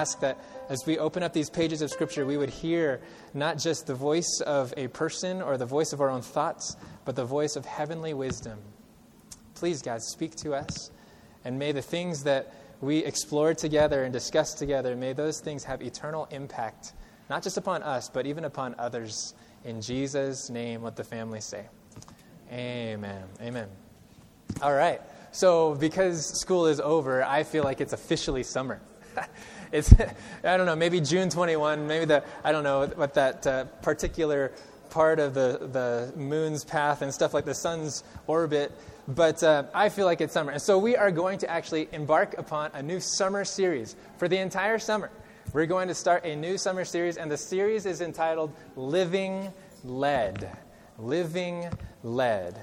[0.00, 0.38] ask that
[0.70, 3.02] as we open up these pages of Scripture, we would hear
[3.34, 7.16] not just the voice of a person or the voice of our own thoughts, but
[7.16, 8.58] the voice of heavenly wisdom.
[9.54, 10.90] Please, God, speak to us.
[11.44, 15.82] And may the things that we explore together and discuss together, may those things have
[15.82, 16.94] eternal impact,
[17.28, 19.34] not just upon us, but even upon others.
[19.66, 21.66] In Jesus' name, let the family say,
[22.50, 23.24] Amen.
[23.42, 23.68] Amen.
[24.62, 25.02] All right.
[25.32, 28.80] So, because school is over, I feel like it's officially summer.
[29.72, 29.92] it's,
[30.44, 34.52] I don't know, maybe June 21, maybe the, I don't know what that uh, particular
[34.90, 38.72] part of the, the moon's path and stuff like the sun's orbit,
[39.08, 40.52] but uh, I feel like it's summer.
[40.52, 44.38] And so we are going to actually embark upon a new summer series for the
[44.38, 45.10] entire summer.
[45.52, 49.52] We're going to start a new summer series, and the series is entitled Living
[49.84, 50.56] Led.
[50.98, 51.68] Living
[52.04, 52.56] Led.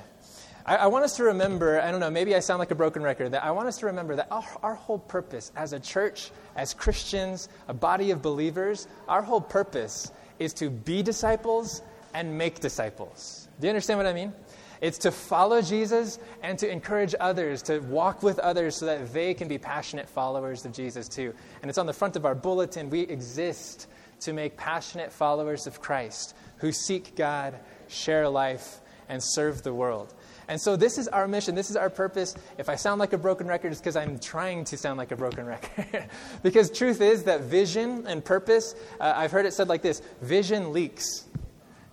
[0.68, 3.02] I, I, want us to remember, I don't know, maybe I sound like a broken
[3.02, 6.32] record, that I want us to remember that our, our whole purpose as a church,
[6.58, 11.82] as Christians, a body of believers, our whole purpose is to be disciples
[12.14, 13.48] and make disciples.
[13.60, 14.34] Do you understand what I mean?
[14.82, 19.34] It's to follow Jesus and to encourage others, to walk with others so that they
[19.34, 21.34] can be passionate followers of Jesus too.
[21.62, 22.90] And it's on the front of our bulletin.
[22.90, 23.88] We exist
[24.20, 30.14] to make passionate followers of Christ who seek God, share life, and serve the world.
[30.48, 31.56] And so this is our mission.
[31.56, 32.36] This is our purpose.
[32.58, 35.18] If I sound like a broken record, it's because I'm trying to sound like a
[35.18, 36.08] broken record.
[36.44, 40.72] because truth is that vision and purpose, uh, I've heard it said like this vision
[40.72, 41.26] leaks.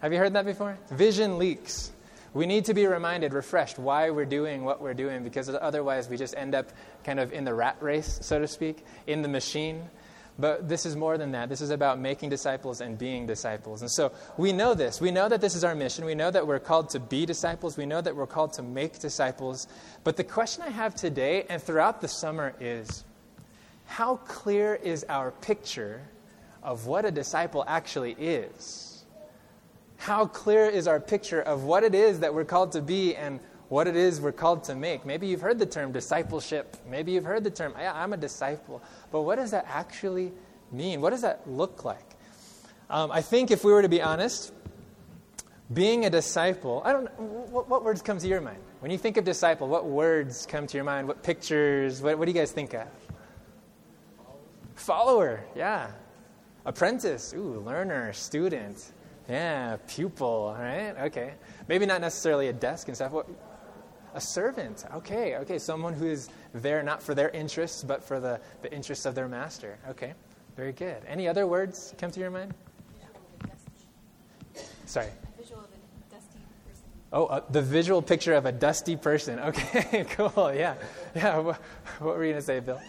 [0.00, 0.78] Have you heard that before?
[0.90, 1.90] Vision leaks.
[2.32, 6.16] We need to be reminded, refreshed, why we're doing what we're doing, because otherwise we
[6.16, 6.66] just end up
[7.04, 9.88] kind of in the rat race, so to speak, in the machine.
[10.38, 11.48] But this is more than that.
[11.48, 13.82] This is about making disciples and being disciples.
[13.82, 15.00] And so we know this.
[15.00, 16.04] We know that this is our mission.
[16.04, 17.76] We know that we're called to be disciples.
[17.76, 19.68] We know that we're called to make disciples.
[20.02, 23.04] But the question I have today and throughout the summer is
[23.86, 26.02] how clear is our picture
[26.64, 29.04] of what a disciple actually is?
[29.98, 33.38] How clear is our picture of what it is that we're called to be and
[33.74, 35.04] what it is we're called to make.
[35.04, 36.76] Maybe you've heard the term discipleship.
[36.88, 38.80] Maybe you've heard the term, yeah, I'm a disciple.
[39.10, 40.30] But what does that actually
[40.70, 41.00] mean?
[41.00, 42.08] What does that look like?
[42.88, 44.52] Um, I think if we were to be honest,
[45.72, 48.58] being a disciple, I don't what, what, words come to your mind?
[48.78, 51.08] When you think of disciple, what words come to your mind?
[51.08, 52.00] What pictures?
[52.00, 52.86] What, what do you guys think of?
[54.76, 55.90] Follower, yeah.
[56.64, 58.92] Apprentice, ooh, learner, student.
[59.28, 60.94] Yeah, pupil, right?
[61.06, 61.34] Okay.
[61.66, 63.10] Maybe not necessarily a desk and stuff.
[63.10, 63.26] What,
[64.14, 64.84] a servant.
[64.94, 65.58] Okay, okay.
[65.58, 69.28] Someone who is there not for their interests, but for the, the interests of their
[69.28, 69.78] master.
[69.90, 70.14] Okay,
[70.56, 71.02] very good.
[71.06, 72.54] Any other words come to your mind?
[74.86, 75.08] Sorry.
[77.12, 79.38] Oh, uh, the visual picture of a dusty person.
[79.38, 80.52] Okay, cool.
[80.52, 80.74] Yeah.
[81.14, 81.38] Yeah.
[81.38, 81.56] What,
[82.00, 82.80] what were you to say, Bill?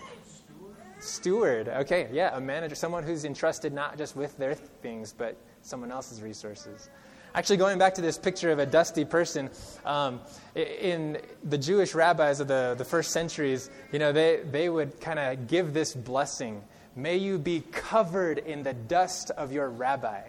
[1.00, 1.68] Steward.
[1.68, 6.22] Okay, yeah, a manager, someone who's entrusted not just with their things, but someone else's
[6.22, 6.90] resources.
[7.36, 9.50] Actually, going back to this picture of a dusty person,
[9.86, 10.22] um,
[10.56, 15.20] in the Jewish rabbis of the, the first centuries, you know, they, they would kind
[15.20, 16.64] of give this blessing
[16.96, 20.22] May you be covered in the dust of your rabbi.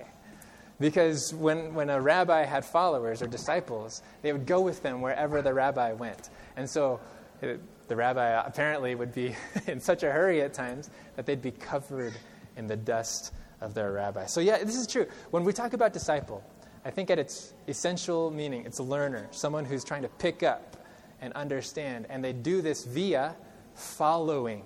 [0.81, 5.43] Because when, when a rabbi had followers or disciples, they would go with them wherever
[5.43, 6.29] the rabbi went.
[6.57, 7.01] And so
[7.41, 9.37] it, the rabbi apparently would be
[9.69, 12.15] in such a hurry at times that they'd be covered
[12.57, 14.27] in the dust of their rabbi.
[14.27, 15.07] So, yeah, this is true.
[15.31, 16.43] When we talk about disciple,
[16.87, 20.77] I think at its essential meaning, it's a learner, someone who's trying to pick up
[21.21, 22.07] and understand.
[22.09, 23.35] And they do this via
[23.75, 24.63] following.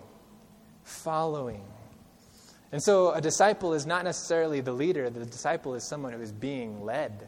[0.82, 1.64] Following.
[2.72, 6.30] And so a disciple is not necessarily the leader, the disciple is someone who is
[6.30, 7.26] being led.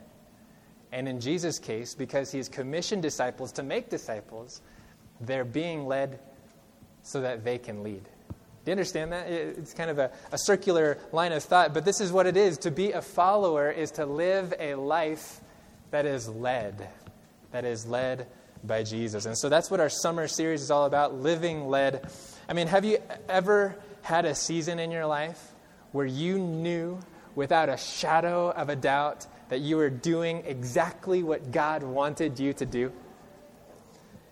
[0.92, 4.60] And in Jesus' case, because he has commissioned disciples to make disciples,
[5.22, 6.20] they're being led
[7.03, 8.06] so that they can lead.
[8.65, 9.28] Do you understand that?
[9.28, 12.59] It's kind of a, a circular line of thought, but this is what it is.
[12.59, 15.41] To be a follower is to live a life
[15.91, 16.89] that is led,
[17.51, 18.28] that is led
[18.62, 19.27] by Jesus.
[19.27, 22.09] And so that's what our summer series is all about living led.
[22.48, 22.98] I mean, have you
[23.28, 25.53] ever had a season in your life
[25.91, 27.01] where you knew
[27.34, 32.53] without a shadow of a doubt that you were doing exactly what God wanted you
[32.54, 32.92] to do?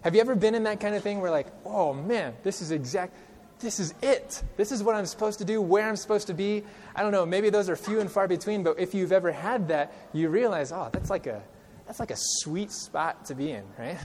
[0.02, 2.70] Have you ever been in that kind of thing where, like, oh man, this is
[2.70, 3.14] exact
[3.60, 4.42] this is it.
[4.56, 6.64] This is what I'm supposed to do, where I'm supposed to be.
[6.94, 9.68] I don't know, maybe those are few and far between, but if you've ever had
[9.68, 11.42] that, you realize, oh, that's like a
[11.86, 13.98] that's like a sweet spot to be in, right?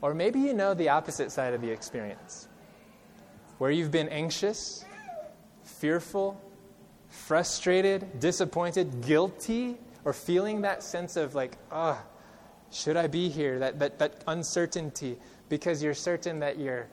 [0.00, 2.48] Or maybe you know the opposite side of the experience.
[3.58, 4.84] Where you've been anxious,
[5.64, 6.40] fearful,
[7.08, 12.00] frustrated, disappointed, guilty, or feeling that sense of like, oh,
[12.70, 13.58] should I be here?
[13.58, 15.18] That, that, that uncertainty
[15.48, 16.86] because you're certain that you're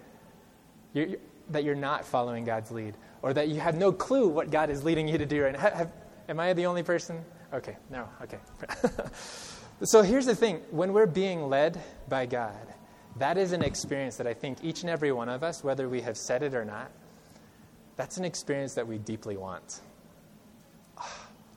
[0.94, 1.08] you're,
[1.50, 4.84] that you're not following God's lead or that you have no clue what God is
[4.84, 5.56] leading you to do right.
[5.56, 5.92] Have,
[6.30, 7.24] am I the only person?
[7.54, 8.38] Okay, no, okay.
[9.84, 12.74] so here's the thing when we're being led by God,
[13.18, 16.02] that is an experience that I think each and every one of us, whether we
[16.02, 16.92] have said it or not,
[17.96, 19.82] that's an experience that we deeply want.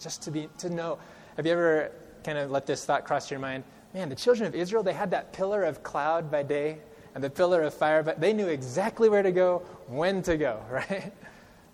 [0.01, 0.99] Just to be to know.
[1.37, 1.91] Have you ever
[2.23, 3.65] kind of let this thought cross your mind?
[3.95, 6.79] Man, the children of Israel, they had that pillar of cloud by day
[7.15, 10.63] and the pillar of fire, but they knew exactly where to go, when to go,
[10.71, 11.13] right?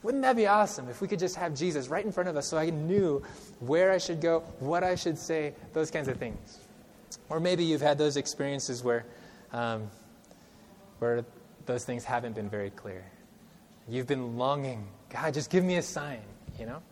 [0.02, 2.46] Wouldn't that be awesome if we could just have Jesus right in front of us
[2.46, 3.22] so I knew
[3.60, 6.58] where I should go, what I should say, those kinds of things?
[7.31, 9.06] Or maybe you've had those experiences where,
[9.52, 9.88] um,
[10.98, 11.25] where
[11.64, 13.04] those things haven't been very clear.
[13.88, 16.20] You've been longing, God, just give me a sign,
[16.58, 16.82] you know?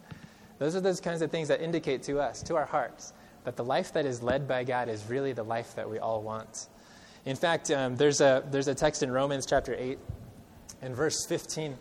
[0.58, 3.12] Those are those kinds of things that indicate to us, to our hearts,
[3.44, 6.22] that the life that is led by God is really the life that we all
[6.22, 6.68] want.
[7.24, 9.98] In fact, um, there's, a, there's a text in Romans chapter 8
[10.82, 11.76] and verse 15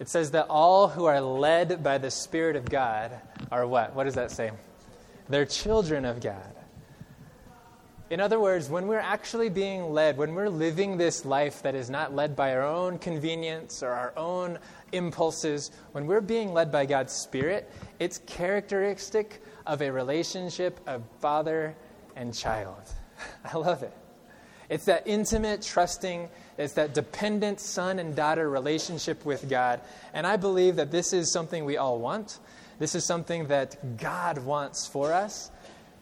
[0.00, 3.12] it says that all who are led by the Spirit of God
[3.50, 3.94] are what?
[3.94, 4.50] What does that say?
[5.28, 6.54] They're children of God.
[8.10, 11.88] In other words, when we're actually being led, when we're living this life that is
[11.88, 14.58] not led by our own convenience or our own
[14.92, 21.74] impulses, when we're being led by God's Spirit, it's characteristic of a relationship of father
[22.14, 22.82] and child.
[23.44, 23.96] I love it.
[24.68, 29.80] It's that intimate, trusting, it's that dependent son and daughter relationship with God.
[30.12, 32.38] And I believe that this is something we all want.
[32.78, 35.50] This is something that God wants for us.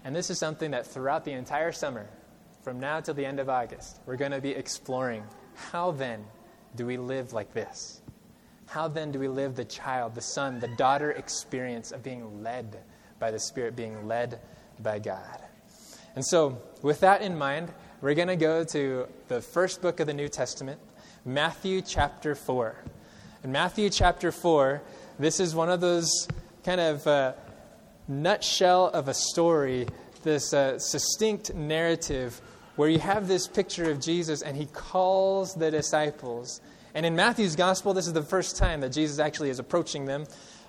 [0.05, 2.09] And this is something that throughout the entire summer,
[2.63, 5.25] from now till the end of August, we're going to be exploring.
[5.55, 6.25] How then
[6.77, 8.01] do we live like this?
[8.67, 12.79] How then do we live the child, the son, the daughter experience of being led
[13.19, 14.41] by the Spirit, being led
[14.81, 15.41] by God?
[16.15, 20.09] And so, with that in mind, we're going to go to the first book of
[20.09, 20.81] the New Testament,
[21.25, 22.75] Matthew chapter 4.
[23.45, 24.83] In Matthew chapter 4,
[25.21, 26.27] this is one of those
[26.65, 27.35] kind of uh,
[28.09, 29.87] nutshell of a story,
[30.25, 32.41] this uh, succinct narrative
[32.75, 36.61] where you have this picture of Jesus and he calls the disciples.
[36.95, 40.25] And in Matthew's gospel, this is the first time that Jesus actually is approaching them.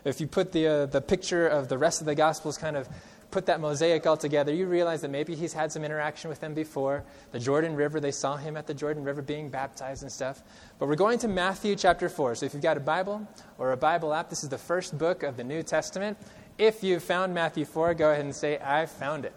[0.06, 2.88] If you put the, uh, the picture of the rest of the gospels kind of
[3.33, 6.53] put that mosaic all together, you realize that maybe he's had some interaction with them
[6.53, 7.03] before.
[7.31, 10.44] The Jordan River, they saw him at the Jordan River being baptized and stuff.
[10.77, 12.35] But we're going to Matthew chapter 4.
[12.35, 13.27] So if you've got a Bible
[13.57, 16.18] or a Bible app, this is the first book of the New Testament.
[16.59, 19.33] If you've found Matthew 4, go ahead and say, I found it.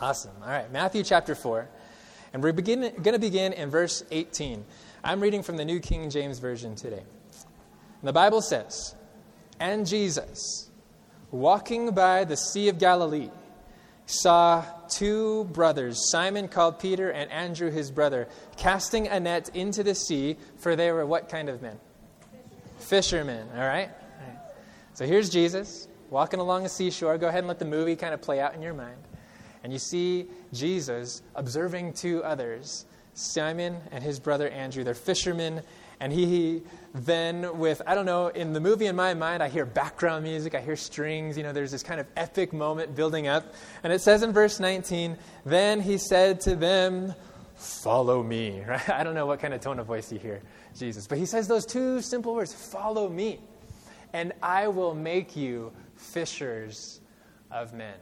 [0.00, 0.30] Awesome.
[0.42, 1.68] All right, Matthew chapter 4.
[2.32, 4.64] And we're going to begin in verse 18.
[5.02, 7.02] I'm reading from the New King James Version today.
[7.02, 8.94] And the Bible says,
[9.58, 10.67] And Jesus
[11.30, 13.30] walking by the Sea of Galilee,
[14.06, 18.26] saw two brothers, Simon called Peter and Andrew his brother,
[18.56, 21.78] casting a net into the sea, for they were what kind of men?
[22.78, 23.90] Fishermen, all right?
[23.90, 24.38] All right?
[24.94, 27.18] So here's Jesus walking along the seashore.
[27.18, 28.96] Go ahead and let the movie kind of play out in your mind.
[29.62, 34.84] And you see Jesus observing two others, Simon and his brother Andrew.
[34.84, 35.62] They're fishermen,
[36.00, 36.62] and he
[36.94, 40.54] then, with, I don't know, in the movie in my mind, I hear background music,
[40.54, 43.54] I hear strings, you know, there's this kind of epic moment building up.
[43.82, 47.14] And it says in verse 19, Then he said to them,
[47.56, 48.62] Follow me.
[48.68, 48.88] Right?
[48.88, 50.40] I don't know what kind of tone of voice you hear,
[50.76, 51.06] Jesus.
[51.06, 53.40] But he says those two simple words Follow me,
[54.12, 57.00] and I will make you fishers
[57.50, 57.96] of men.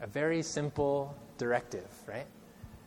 [0.00, 2.26] A very simple directive, right?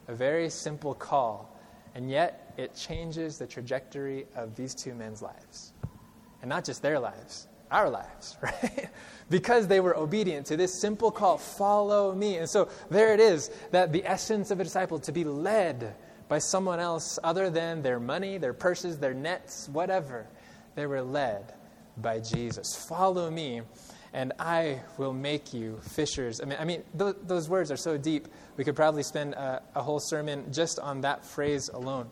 [0.07, 1.56] A very simple call.
[1.97, 5.73] And yet, it changes the trajectory of these two men's lives.
[6.43, 8.89] And not just their lives, our lives, right?
[9.31, 12.37] because they were obedient to this simple call, follow me.
[12.37, 15.95] And so there it is that the essence of a disciple to be led
[16.29, 20.27] by someone else other than their money, their purses, their nets, whatever.
[20.75, 21.51] They were led
[21.97, 22.75] by Jesus.
[22.75, 23.63] Follow me,
[24.13, 26.41] and I will make you fishers.
[26.41, 29.61] I mean, I mean th- those words are so deep, we could probably spend a,
[29.75, 32.09] a whole sermon just on that phrase alone.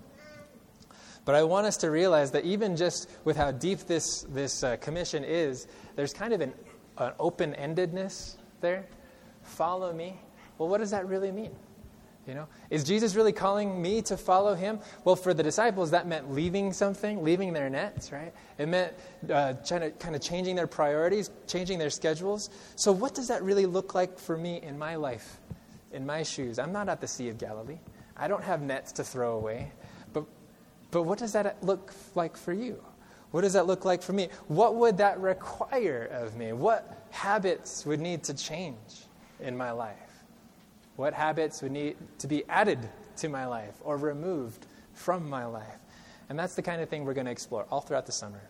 [1.25, 4.78] But I want us to realize that even just with how deep this, this uh,
[4.78, 6.54] commission is, there's kind of an,
[7.00, 8.86] an open endedness there.
[9.42, 10.20] Follow me.
[10.58, 11.52] Well, what does that really mean?
[12.27, 14.79] You know, is Jesus really calling me to follow him?
[15.03, 18.34] Well, for the disciples, that meant leaving something, leaving their nets, right?
[18.58, 18.94] It meant
[19.32, 22.50] uh, trying to, kind of changing their priorities, changing their schedules.
[22.75, 25.38] So, what does that really look like for me in my life,
[25.94, 26.58] in my shoes?
[26.58, 27.77] I'm not at the Sea of Galilee.
[28.17, 29.72] I don't have nets to throw away.
[30.96, 32.82] But what does that look like for you?
[33.32, 34.29] What does that look like for me?
[34.48, 36.53] What would that require of me?
[36.53, 38.77] What habits would need to change
[39.41, 40.05] in my life?
[40.96, 42.80] What habits would need to be added
[43.18, 45.78] to my life or removed from my life?
[46.30, 48.42] And that's the kind of thing we're going to explore all throughout the summer.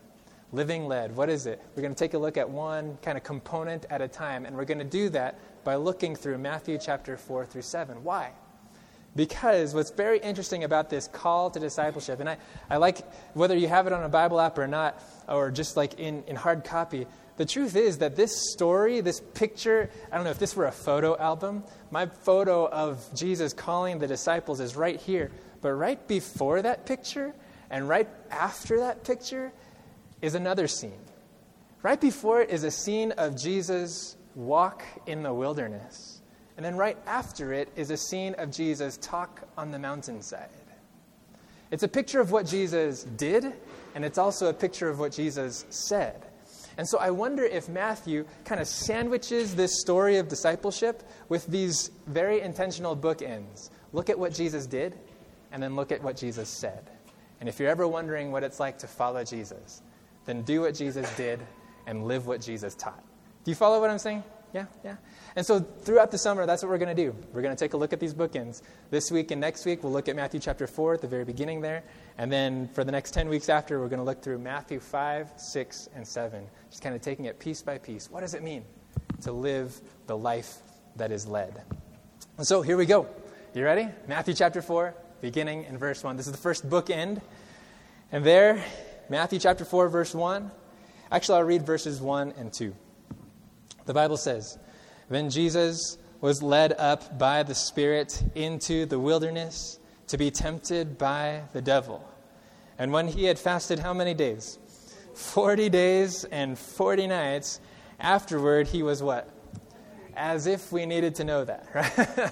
[0.52, 1.62] Living led, what is it?
[1.76, 4.56] We're going to take a look at one kind of component at a time, and
[4.56, 8.04] we're going to do that by looking through Matthew chapter 4 through 7.
[8.04, 8.32] Why?
[9.16, 12.38] Because what's very interesting about this call to discipleship, and I,
[12.70, 13.00] I like
[13.34, 16.36] whether you have it on a Bible app or not, or just like in, in
[16.36, 20.56] hard copy, the truth is that this story, this picture, I don't know if this
[20.56, 25.32] were a photo album, my photo of Jesus calling the disciples is right here.
[25.62, 27.34] But right before that picture
[27.70, 29.52] and right after that picture
[30.22, 31.00] is another scene.
[31.82, 36.22] Right before it is a scene of Jesus' walk in the wilderness.
[36.56, 40.50] And then right after it is a scene of Jesus' talk on the mountainside.
[41.72, 43.52] It's a picture of what Jesus did,
[43.94, 46.26] and it's also a picture of what Jesus said.
[46.78, 51.92] And so I wonder if Matthew kind of sandwiches this story of discipleship with these
[52.08, 53.70] very intentional bookends.
[53.94, 54.94] Look at what Jesus did,
[55.52, 56.90] and then look at what Jesus said.
[57.40, 59.82] And if you're ever wondering what it's like to follow Jesus,
[60.26, 61.40] then do what Jesus did
[61.88, 63.04] and live what Jesus taught.
[63.44, 64.24] Do you follow what I'm saying?
[64.56, 64.96] Yeah, yeah.
[65.36, 67.14] And so throughout the summer, that's what we're going to do.
[67.34, 68.62] We're going to take a look at these bookends.
[68.90, 71.60] This week and next week, we'll look at Matthew chapter 4 at the very beginning
[71.60, 71.84] there.
[72.18, 75.34] And then for the next 10 weeks after, we're going to look through Matthew 5,
[75.36, 76.48] 6, and 7.
[76.70, 78.10] Just kind of taking it piece by piece.
[78.10, 78.64] What does it mean
[79.24, 80.60] to live the life
[80.96, 81.62] that is led?
[82.38, 83.10] And so here we go.
[83.54, 83.90] You ready?
[84.08, 86.16] Matthew chapter 4, beginning in verse 1.
[86.16, 87.22] This is the first bookend.
[88.10, 88.64] And there,
[89.10, 90.50] Matthew chapter 4, verse 1.
[91.12, 92.74] Actually, I'll read verses 1 and 2.
[93.86, 94.58] The Bible says,
[95.10, 101.44] Then Jesus was led up by the Spirit into the wilderness to be tempted by
[101.54, 102.08] the devil.
[102.78, 104.60] And when he had fasted how many days?
[105.14, 107.60] Forty days and forty nights.
[108.00, 109.30] Afterward, he was what?
[110.18, 112.32] As if we needed to know that, right?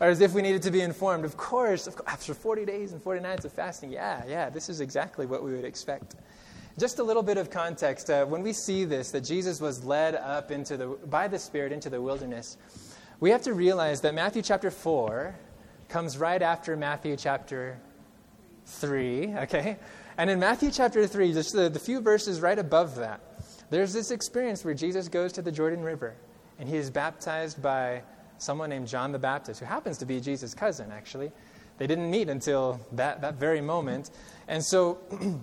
[0.00, 1.24] or as if we needed to be informed.
[1.24, 4.68] Of course, of course, after 40 days and 40 nights of fasting, yeah, yeah, this
[4.68, 6.16] is exactly what we would expect.
[6.76, 8.10] Just a little bit of context.
[8.10, 11.70] Uh, when we see this, that Jesus was led up into the, by the Spirit
[11.70, 12.56] into the wilderness,
[13.20, 15.36] we have to realize that Matthew chapter 4
[15.88, 17.78] comes right after Matthew chapter
[18.66, 19.76] 3, okay?
[20.18, 23.20] And in Matthew chapter 3, just the, the few verses right above that,
[23.70, 26.14] there's this experience where Jesus goes to the Jordan River
[26.58, 28.02] and he is baptized by
[28.38, 31.30] someone named John the Baptist, who happens to be Jesus' cousin, actually.
[31.78, 34.10] They didn't meet until that, that very moment.
[34.48, 34.98] And so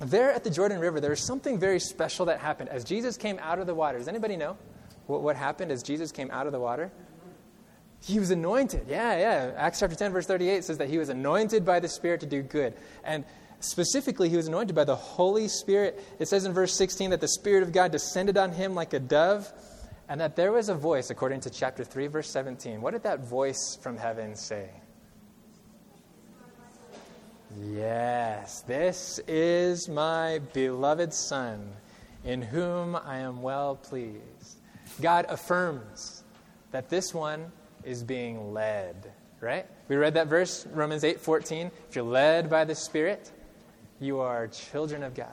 [0.00, 3.38] there at the Jordan River, there was something very special that happened as Jesus came
[3.40, 3.98] out of the water.
[3.98, 4.56] Does anybody know
[5.06, 6.90] what, what happened as Jesus came out of the water?
[8.00, 8.86] He was anointed.
[8.88, 9.52] Yeah, yeah.
[9.56, 12.42] Acts chapter 10, verse 38 says that he was anointed by the Spirit to do
[12.42, 12.74] good.
[13.02, 13.24] And
[13.60, 16.00] specifically, he was anointed by the Holy Spirit.
[16.20, 19.00] It says in verse 16 that the Spirit of God descended on him like a
[19.00, 19.52] dove,
[20.08, 22.80] and that there was a voice, according to chapter 3, verse 17.
[22.80, 24.70] What did that voice from heaven say?
[27.60, 31.68] Yes, this is my beloved Son,
[32.24, 34.58] in whom I am well pleased.
[35.00, 36.22] God affirms
[36.70, 37.50] that this one
[37.84, 39.66] is being led, right?
[39.88, 41.70] We read that verse, Romans 8 14.
[41.88, 43.32] If you're led by the Spirit,
[43.98, 45.28] you are children of God.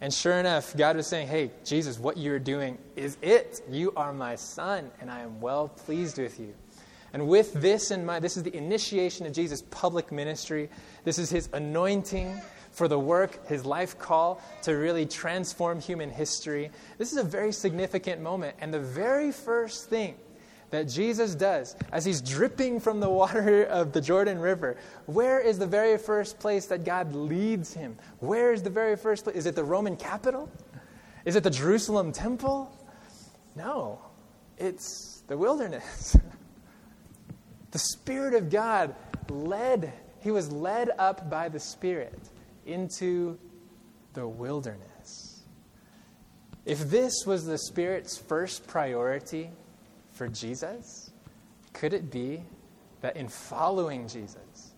[0.00, 3.62] And sure enough, God was saying, Hey, Jesus, what you're doing is it.
[3.68, 6.54] You are my son, and I am well pleased with you.
[7.12, 10.70] And with this in mind, this is the initiation of Jesus' public ministry.
[11.04, 12.40] This is his anointing
[12.70, 16.70] for the work, his life call to really transform human history.
[16.96, 18.56] This is a very significant moment.
[18.60, 20.16] And the very first thing
[20.70, 25.58] that Jesus does as he's dripping from the water of the Jordan River, where is
[25.58, 27.96] the very first place that God leads him?
[28.20, 29.36] Where is the very first place?
[29.36, 30.50] Is it the Roman capital?
[31.26, 32.74] Is it the Jerusalem temple?
[33.54, 34.00] No,
[34.56, 36.16] it's the wilderness.
[37.72, 38.94] The Spirit of God
[39.28, 42.20] led, he was led up by the Spirit
[42.66, 43.38] into
[44.12, 45.42] the wilderness.
[46.64, 49.50] If this was the Spirit's first priority
[50.12, 51.10] for Jesus,
[51.72, 52.44] could it be
[53.00, 54.72] that in following Jesus,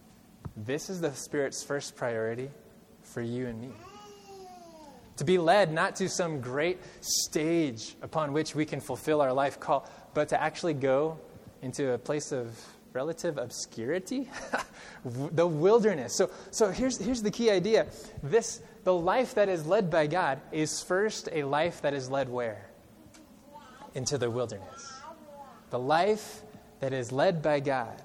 [0.57, 2.49] this is the Spirit's first priority
[3.03, 3.73] for you and me?
[5.17, 9.59] To be led not to some great stage upon which we can fulfill our life
[9.59, 11.19] call, but to actually go
[11.61, 12.57] into a place of
[12.95, 14.31] relative obscurity,
[15.05, 16.15] the wilderness.
[16.15, 17.87] So, so here's, here's the key idea.
[18.23, 22.29] This, the life that is led by God is first a life that is led
[22.29, 22.71] where?
[23.95, 24.93] Into the wilderness.
[25.71, 26.43] The life
[26.79, 28.01] that is led by God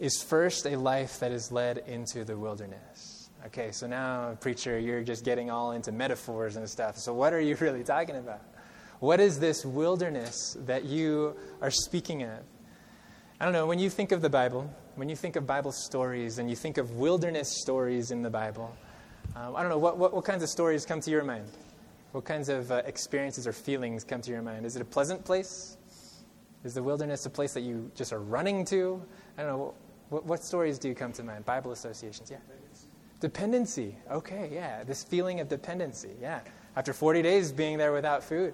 [0.00, 3.30] is first a life that is led into the wilderness.
[3.46, 6.98] Okay, so now, preacher, you're just getting all into metaphors and stuff.
[6.98, 8.42] So, what are you really talking about?
[8.98, 12.40] What is this wilderness that you are speaking of?
[13.40, 16.38] I don't know, when you think of the Bible, when you think of Bible stories
[16.38, 18.76] and you think of wilderness stories in the Bible,
[19.34, 21.46] um, I don't know, what, what, what, kinds of stories come to your mind?
[22.12, 24.66] What kinds of uh, experiences or feelings come to your mind?
[24.66, 25.78] Is it a pleasant place?
[26.64, 29.02] Is the wilderness a place that you just are running to?
[29.38, 29.74] I don't know.
[30.10, 31.46] What, what stories do you come to mind?
[31.46, 32.36] Bible associations, yeah.
[33.20, 33.96] Dependency.
[34.10, 34.84] Okay, yeah.
[34.84, 36.40] This feeling of dependency, yeah.
[36.76, 38.52] After 40 days being there without food,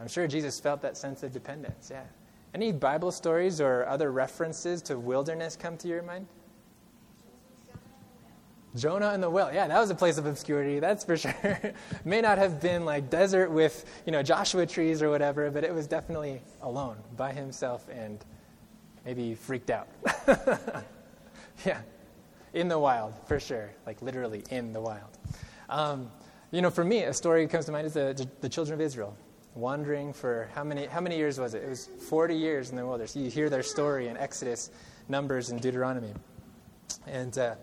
[0.00, 2.04] I'm sure Jesus felt that sense of dependence, yeah.
[2.54, 6.26] Any Bible stories or other references to wilderness come to your mind?
[8.74, 9.50] Jonah and the whale.
[9.52, 11.60] Yeah, that was a place of obscurity, that's for sure.
[12.04, 15.74] May not have been like desert with, you know, Joshua trees or whatever, but it
[15.74, 18.24] was definitely alone by himself and
[19.04, 19.88] maybe freaked out.
[21.66, 21.80] yeah,
[22.54, 23.70] in the wild, for sure.
[23.86, 25.18] Like literally in the wild.
[25.68, 26.10] Um,
[26.50, 28.80] you know, for me, a story that comes to mind is the, the children of
[28.80, 29.16] Israel
[29.54, 31.62] wandering for how many, how many years was it?
[31.62, 33.14] It was 40 years in the wilderness.
[33.14, 34.70] You hear their story in Exodus,
[35.08, 36.12] Numbers, and Deuteronomy.
[37.06, 37.54] And uh,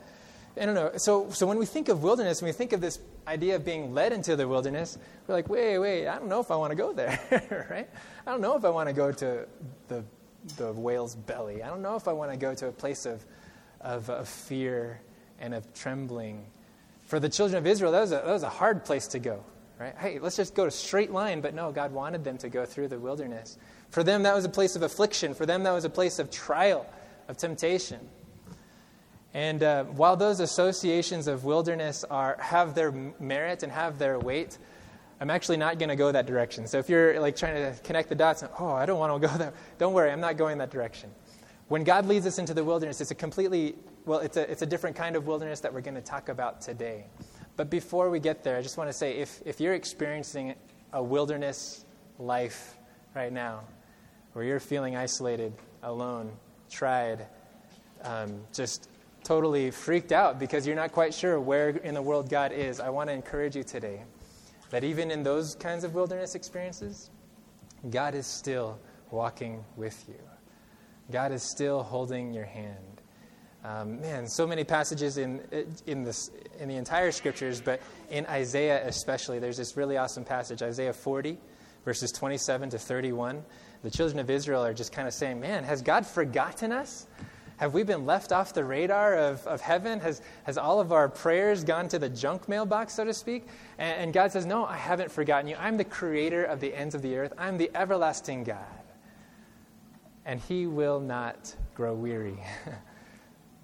[0.60, 0.92] I don't know.
[0.98, 3.94] So, so when we think of wilderness, when we think of this idea of being
[3.94, 6.76] led into the wilderness, we're like, wait, wait, I don't know if I want to
[6.76, 7.90] go there, right?
[8.26, 9.48] I don't know if I want to go to
[9.88, 10.04] the,
[10.58, 11.64] the whale's belly.
[11.64, 13.24] I don't know if I want to go to a place of,
[13.82, 15.00] of, of fear
[15.40, 16.46] and of trembling.
[17.04, 19.44] For the children of Israel, that was, a, that was a hard place to go,
[19.80, 19.98] right?
[19.98, 21.42] Hey, let's just go to straight line.
[21.42, 23.58] But no, God wanted them to go through the wilderness.
[23.90, 25.34] For them, that was a place of affliction.
[25.34, 26.86] For them, that was a place of trial,
[27.28, 28.00] of temptation.
[29.34, 34.58] And uh, while those associations of wilderness are, have their merit and have their weight,
[35.22, 36.66] I'm actually not going to go that direction.
[36.66, 39.38] So if you're like trying to connect the dots, oh, I don't want to go
[39.38, 41.12] there, don't worry, I'm not going that direction.
[41.68, 44.66] When God leads us into the wilderness, it's a completely, well, it's a, it's a
[44.66, 47.06] different kind of wilderness that we're going to talk about today.
[47.60, 50.56] But before we get there, I just want to say if, if you're experiencing
[50.94, 51.84] a wilderness
[52.18, 52.78] life
[53.14, 53.66] right now,
[54.32, 55.52] where you're feeling isolated,
[55.84, 56.32] alone,
[56.70, 57.28] tried,
[58.04, 58.88] um, just
[59.26, 62.88] totally freaked out because you're not quite sure where in the world God is, I
[62.92, 64.04] want to encourage you today
[64.70, 67.10] that even in those kinds of wilderness experiences,
[67.90, 68.80] God is still
[69.12, 70.16] walking with you.
[71.12, 72.89] God is still holding your hand.
[73.64, 75.42] Um, man, so many passages in,
[75.86, 80.62] in, this, in the entire scriptures, but in Isaiah especially, there's this really awesome passage,
[80.62, 81.38] Isaiah 40,
[81.84, 83.44] verses 27 to 31.
[83.84, 87.08] The children of Israel are just kind of saying, Man, has God forgotten us?
[87.58, 90.00] Have we been left off the radar of, of heaven?
[90.00, 93.48] Has, has all of our prayers gone to the junk mailbox, so to speak?
[93.78, 95.58] And, and God says, No, I haven't forgotten you.
[95.60, 98.64] I'm the creator of the ends of the earth, I'm the everlasting God.
[100.26, 102.40] And He will not grow weary.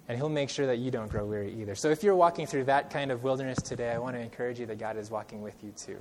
[0.08, 1.74] and He'll make sure that you don't grow weary either.
[1.74, 4.66] So if you're walking through that kind of wilderness today, I want to encourage you
[4.66, 5.98] that God is walking with you too.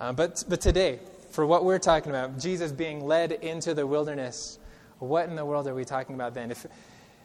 [0.00, 0.98] Uh, but, but today,
[1.30, 4.58] for what we're talking about, Jesus being led into the wilderness
[5.02, 6.52] what in the world are we talking about then?
[6.52, 6.64] If,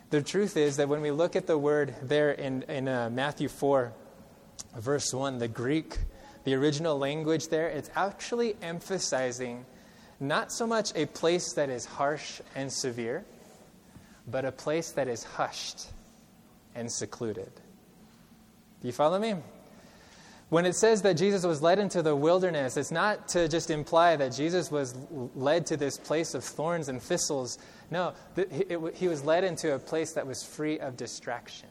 [0.10, 3.50] the truth is that when we look at the word there in, in uh, Matthew
[3.50, 3.94] 4,
[4.78, 5.98] verse 1, the Greek,
[6.44, 9.66] the original language there, it's actually emphasizing
[10.20, 13.26] not so much a place that is harsh and severe,
[14.28, 15.88] but a place that is hushed
[16.76, 17.52] and secluded.
[18.82, 19.36] Do you follow me?
[20.50, 24.16] When it says that Jesus was led into the wilderness, it's not to just imply
[24.16, 24.96] that Jesus was
[25.36, 27.58] led to this place of thorns and thistles.
[27.92, 28.14] No,
[28.94, 31.70] he was led into a place that was free of distraction.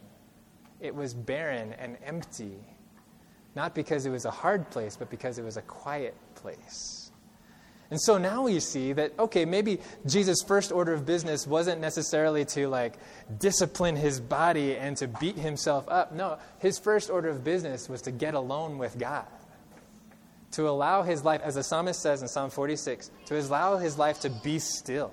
[0.80, 2.58] It was barren and empty,
[3.54, 6.95] not because it was a hard place, but because it was a quiet place.
[7.90, 12.44] And so now we see that, okay, maybe Jesus' first order of business wasn't necessarily
[12.46, 12.94] to like
[13.38, 16.12] discipline his body and to beat himself up.
[16.12, 19.26] No, his first order of business was to get alone with God.
[20.52, 24.20] To allow his life, as the psalmist says in Psalm 46, to allow his life
[24.20, 25.12] to be still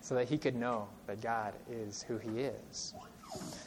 [0.00, 2.94] so that he could know that God is who he is.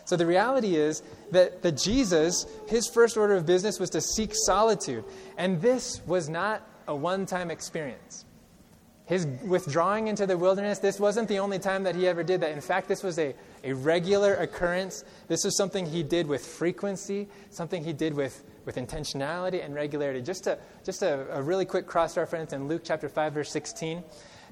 [0.06, 4.32] So the reality is that, that Jesus, his first order of business was to seek
[4.34, 5.06] solitude.
[5.38, 8.26] And this was not a one time experience.
[9.06, 12.52] His withdrawing into the wilderness, this wasn't the only time that he ever did that.
[12.52, 15.04] In fact, this was a, a regular occurrence.
[15.28, 20.22] This was something he did with frequency, something he did with, with intentionality and regularity.
[20.22, 24.04] Just, a, just a, a really quick cross reference in Luke chapter 5, verse 16.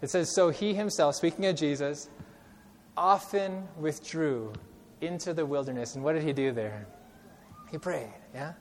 [0.01, 2.09] It says, So he himself, speaking of Jesus,
[2.97, 4.51] often withdrew
[4.99, 5.95] into the wilderness.
[5.95, 6.87] And what did he do there?
[7.71, 8.53] He prayed, yeah?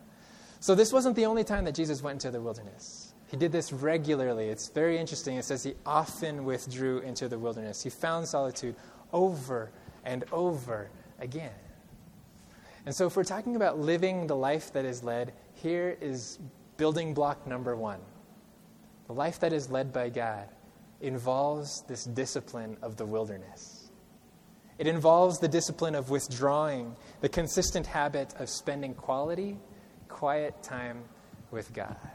[0.61, 2.99] So this wasn't the only time that Jesus went into the wilderness.
[3.30, 4.48] He did this regularly.
[4.48, 5.36] It's very interesting.
[5.36, 7.80] It says he often withdrew into the wilderness.
[7.80, 8.74] He found solitude
[9.12, 9.70] over
[10.04, 10.90] and over
[11.20, 11.52] again.
[12.86, 16.40] And so, if we're talking about living the life that is led, here is
[16.76, 18.00] building block number one.
[19.06, 20.48] The life that is led by God
[21.00, 23.90] involves this discipline of the wilderness.
[24.78, 29.58] It involves the discipline of withdrawing, the consistent habit of spending quality,
[30.08, 31.04] quiet time
[31.52, 32.10] with God.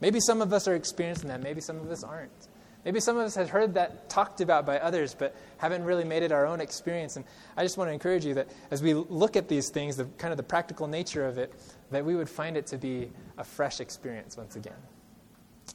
[0.00, 2.48] Maybe some of us are experiencing that, maybe some of us aren't.
[2.84, 6.22] Maybe some of us have heard that talked about by others, but haven't really made
[6.22, 7.16] it our own experience.
[7.16, 7.24] And
[7.56, 10.30] I just want to encourage you that as we look at these things, the kind
[10.30, 11.52] of the practical nature of it,
[11.90, 14.78] that we would find it to be a fresh experience once again.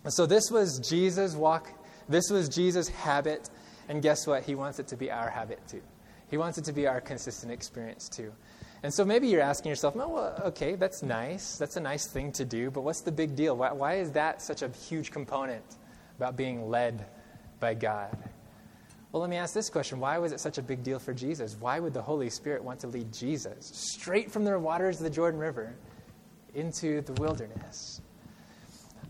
[0.06, 1.70] And so this was Jesus' walk,
[2.08, 3.50] this was Jesus' habit,
[3.90, 4.44] and guess what?
[4.44, 5.82] He wants it to be our habit too.
[6.30, 8.32] He wants it to be our consistent experience too.
[8.84, 11.58] And so maybe you're asking yourself, well, okay, that's nice.
[11.58, 13.56] That's a nice thing to do, but what's the big deal?
[13.56, 15.64] Why, why is that such a huge component
[16.18, 17.06] about being led
[17.60, 18.18] by God?
[19.12, 21.58] Well, let me ask this question Why was it such a big deal for Jesus?
[21.60, 25.10] Why would the Holy Spirit want to lead Jesus straight from the waters of the
[25.10, 25.76] Jordan River
[26.56, 28.02] into the wilderness?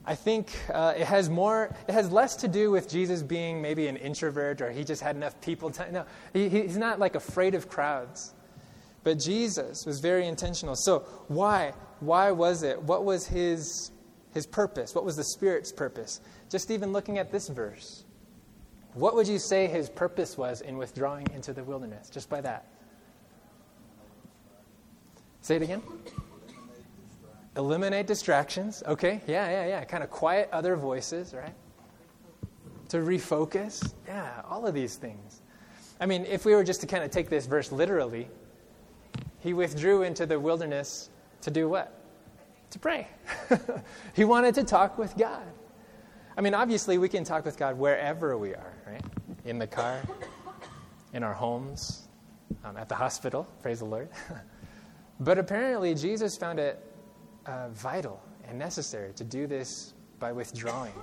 [0.03, 3.85] I think uh, it has more, it has less to do with Jesus being maybe
[3.87, 5.69] an introvert or he just had enough people.
[5.69, 8.33] To, no, he, he's not like afraid of crowds.
[9.03, 10.75] But Jesus was very intentional.
[10.75, 11.73] So, why?
[11.99, 12.81] Why was it?
[12.81, 13.91] What was his,
[14.33, 14.93] his purpose?
[14.93, 16.21] What was the Spirit's purpose?
[16.49, 18.05] Just even looking at this verse.
[18.93, 22.09] What would you say his purpose was in withdrawing into the wilderness?
[22.09, 22.67] Just by that.
[25.41, 25.81] Say it again.
[27.57, 28.83] Eliminate distractions.
[28.85, 29.83] Okay, yeah, yeah, yeah.
[29.83, 31.53] Kind of quiet other voices, right?
[32.89, 33.93] To refocus.
[34.07, 35.41] Yeah, all of these things.
[35.99, 38.27] I mean, if we were just to kind of take this verse literally,
[39.41, 41.09] he withdrew into the wilderness
[41.41, 41.99] to do what?
[42.69, 43.07] To pray.
[44.15, 45.43] he wanted to talk with God.
[46.37, 49.03] I mean, obviously, we can talk with God wherever we are, right?
[49.43, 49.99] In the car,
[51.13, 52.07] in our homes,
[52.63, 54.09] um, at the hospital, praise the Lord.
[55.19, 56.79] but apparently, Jesus found it
[57.47, 60.93] uh, vital and necessary to do this by withdrawing,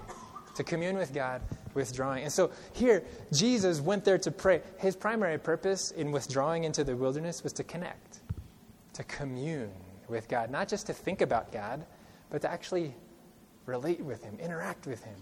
[0.55, 1.43] to commune with God,
[1.75, 2.23] withdrawing.
[2.23, 4.63] And so here, Jesus went there to pray.
[4.79, 8.18] His primary purpose in withdrawing into the wilderness was to connect
[8.99, 9.71] to commune
[10.09, 11.87] with God, not just to think about God,
[12.31, 12.97] but to actually
[13.65, 15.15] relate with Him, interact with Him,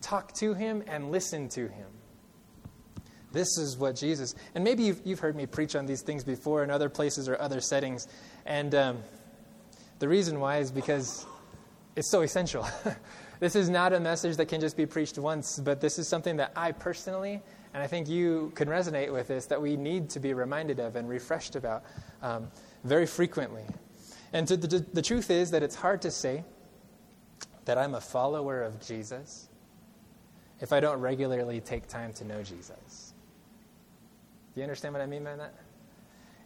[0.00, 1.88] talk to Him, and listen to Him.
[3.30, 6.64] This is what Jesus, and maybe you've, you've heard me preach on these things before
[6.64, 8.08] in other places or other settings,
[8.46, 9.02] and um,
[9.98, 11.26] the reason why is because
[11.96, 12.66] it's so essential.
[13.40, 16.38] this is not a message that can just be preached once, but this is something
[16.38, 17.42] that I personally,
[17.74, 20.96] and I think you can resonate with this, that we need to be reminded of
[20.96, 21.84] and refreshed about.
[22.22, 22.48] Um,
[22.84, 23.64] very frequently.
[24.32, 26.44] And to, the, the truth is that it's hard to say
[27.64, 29.48] that I'm a follower of Jesus
[30.60, 33.14] if I don't regularly take time to know Jesus.
[34.54, 35.54] Do you understand what I mean by that?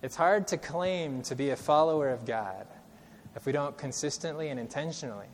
[0.02, 2.66] It's hard to claim to be a follower of God
[3.34, 5.28] if we don't consistently and intentionally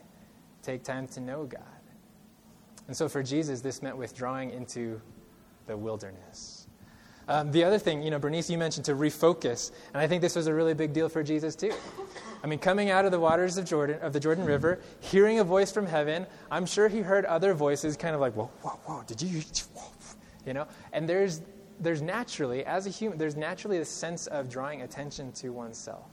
[0.62, 1.62] take time to know God.
[2.88, 5.00] And so for Jesus, this meant withdrawing into
[5.66, 6.61] the wilderness.
[7.32, 10.36] Um, the other thing, you know, Bernice, you mentioned to refocus, and I think this
[10.36, 11.72] was a really big deal for Jesus too.
[12.44, 15.44] I mean, coming out of the waters of Jordan, of the Jordan River, hearing a
[15.44, 19.02] voice from heaven, I'm sure he heard other voices, kind of like, "Whoa, whoa, whoa!
[19.06, 19.40] Did you?"
[19.72, 19.88] Whoa,
[20.44, 21.40] you know, and there's
[21.80, 26.10] there's naturally, as a human, there's naturally a sense of drawing attention to oneself,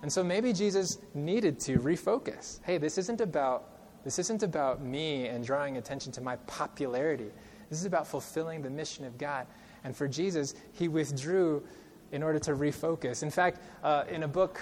[0.00, 2.60] and so maybe Jesus needed to refocus.
[2.62, 3.68] Hey, this isn't about
[4.02, 7.30] this isn't about me and drawing attention to my popularity.
[7.68, 9.46] This is about fulfilling the mission of God.
[9.88, 11.66] And for Jesus, he withdrew
[12.12, 13.22] in order to refocus.
[13.22, 14.60] In fact, uh, in a book,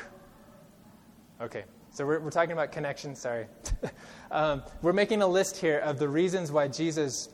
[1.40, 3.48] okay, so we're, we're talking about connection, sorry.
[4.30, 7.28] um, we're making a list here of the reasons why Jesus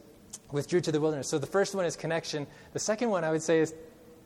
[0.52, 1.28] withdrew to the wilderness.
[1.28, 2.46] So the first one is connection.
[2.72, 3.74] The second one, I would say, is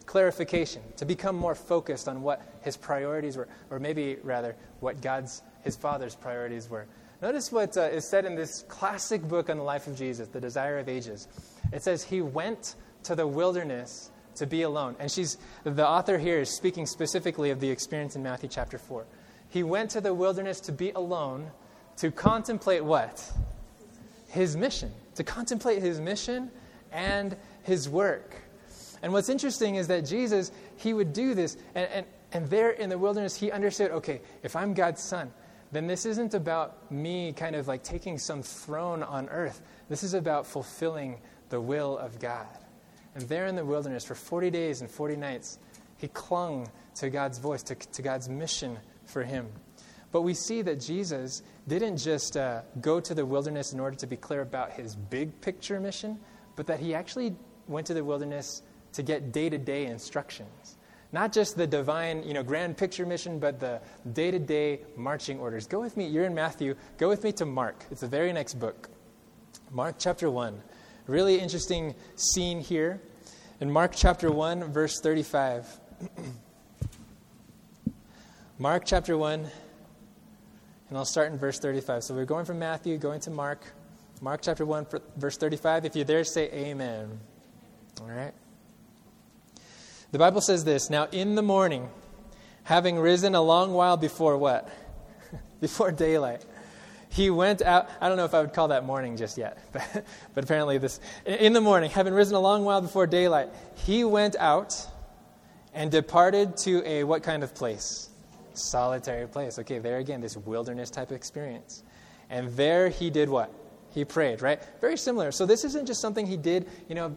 [0.04, 5.42] clarification, to become more focused on what his priorities were, or maybe rather, what God's,
[5.64, 6.86] his Father's priorities were.
[7.20, 10.40] Notice what uh, is said in this classic book on the life of Jesus, The
[10.40, 11.26] Desire of Ages.
[11.72, 14.96] It says, He went to the wilderness to be alone.
[14.98, 19.06] And she's, the author here is speaking specifically of the experience in Matthew chapter 4.
[19.48, 21.50] He went to the wilderness to be alone
[21.98, 23.32] to contemplate what?
[24.28, 24.92] His mission.
[25.14, 26.50] To contemplate his mission
[26.92, 28.34] and his work.
[29.02, 31.56] And what's interesting is that Jesus, he would do this.
[31.74, 35.32] And, and, and there in the wilderness, he understood okay, if I'm God's son,
[35.72, 39.62] then this isn't about me kind of like taking some throne on earth.
[39.88, 42.46] This is about fulfilling the will of God.
[43.16, 45.58] And there in the wilderness for 40 days and 40 nights,
[45.96, 48.76] he clung to God's voice, to, to God's mission
[49.06, 49.48] for him.
[50.12, 54.06] But we see that Jesus didn't just uh, go to the wilderness in order to
[54.06, 56.20] be clear about his big picture mission,
[56.56, 57.34] but that he actually
[57.68, 58.60] went to the wilderness
[58.92, 60.76] to get day to day instructions.
[61.10, 63.80] Not just the divine, you know, grand picture mission, but the
[64.12, 65.66] day to day marching orders.
[65.66, 67.82] Go with me, you're in Matthew, go with me to Mark.
[67.90, 68.90] It's the very next book.
[69.70, 70.60] Mark chapter 1.
[71.06, 73.00] Really interesting scene here.
[73.60, 75.78] In Mark chapter 1, verse 35.
[78.58, 79.46] Mark chapter 1,
[80.88, 82.02] and I'll start in verse 35.
[82.02, 83.62] So we're going from Matthew, going to Mark.
[84.20, 85.84] Mark chapter 1, verse 35.
[85.84, 87.20] If you're there, say amen.
[88.00, 88.32] All right?
[90.10, 91.88] The Bible says this Now in the morning,
[92.64, 94.68] having risen a long while before what?
[95.60, 96.44] before daylight.
[97.16, 97.88] He went out.
[97.98, 101.00] I don't know if I would call that morning just yet, but, but apparently, this.
[101.24, 104.86] In the morning, having risen a long while before daylight, he went out
[105.72, 108.10] and departed to a what kind of place?
[108.52, 109.58] Solitary place.
[109.58, 111.82] Okay, there again, this wilderness type experience.
[112.28, 113.50] And there he did what?
[113.94, 114.62] He prayed, right?
[114.82, 115.32] Very similar.
[115.32, 117.16] So this isn't just something he did, you know,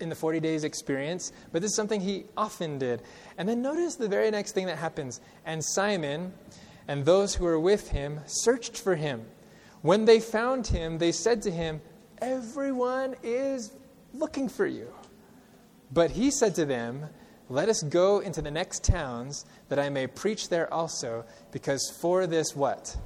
[0.00, 3.00] in the 40 days experience, but this is something he often did.
[3.38, 5.20] And then notice the very next thing that happens.
[5.44, 6.32] And Simon
[6.88, 9.24] and those who were with him searched for him.
[9.86, 11.80] When they found him, they said to him,
[12.18, 13.70] Everyone is
[14.12, 14.92] looking for you.
[15.92, 17.06] But he said to them,
[17.48, 22.26] Let us go into the next towns, that I may preach there also, because for
[22.26, 22.96] this what?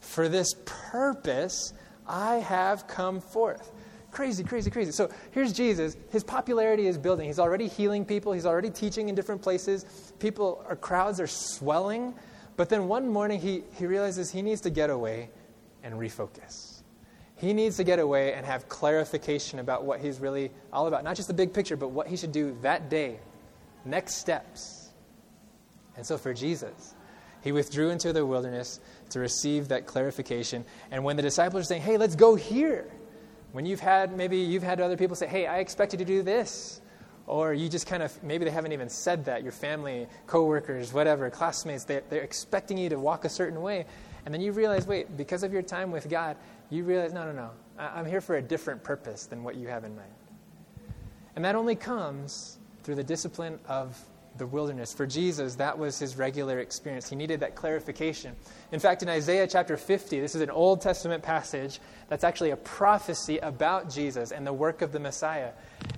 [0.00, 1.72] For this purpose
[2.06, 3.72] I have come forth.
[4.10, 4.92] Crazy, crazy, crazy.
[4.92, 5.96] So here's Jesus.
[6.10, 7.26] His popularity is building.
[7.26, 8.34] He's already healing people.
[8.34, 10.12] He's already teaching in different places.
[10.18, 12.12] People, or crowds are swelling.
[12.58, 15.30] But then one morning he, he realizes he needs to get away
[15.82, 16.82] and refocus.
[17.36, 21.02] He needs to get away and have clarification about what he's really all about.
[21.02, 23.18] Not just the big picture, but what he should do that day,
[23.84, 24.90] next steps.
[25.96, 26.94] And so for Jesus,
[27.42, 30.64] he withdrew into the wilderness to receive that clarification.
[30.90, 32.88] And when the disciples are saying, hey, let's go here,
[33.50, 36.22] when you've had, maybe you've had other people say, hey, I expect you to do
[36.22, 36.80] this.
[37.26, 39.42] Or you just kind of, maybe they haven't even said that.
[39.42, 43.86] Your family, coworkers, whatever, classmates, they're, they're expecting you to walk a certain way.
[44.24, 46.36] And then you realize, wait, because of your time with God,
[46.70, 47.50] you realize, no, no, no.
[47.78, 50.12] I'm here for a different purpose than what you have in mind.
[51.34, 53.98] And that only comes through the discipline of
[54.38, 54.92] the wilderness.
[54.92, 57.08] For Jesus, that was his regular experience.
[57.08, 58.34] He needed that clarification.
[58.70, 62.56] In fact, in Isaiah chapter 50, this is an Old Testament passage that's actually a
[62.56, 65.50] prophecy about Jesus and the work of the Messiah.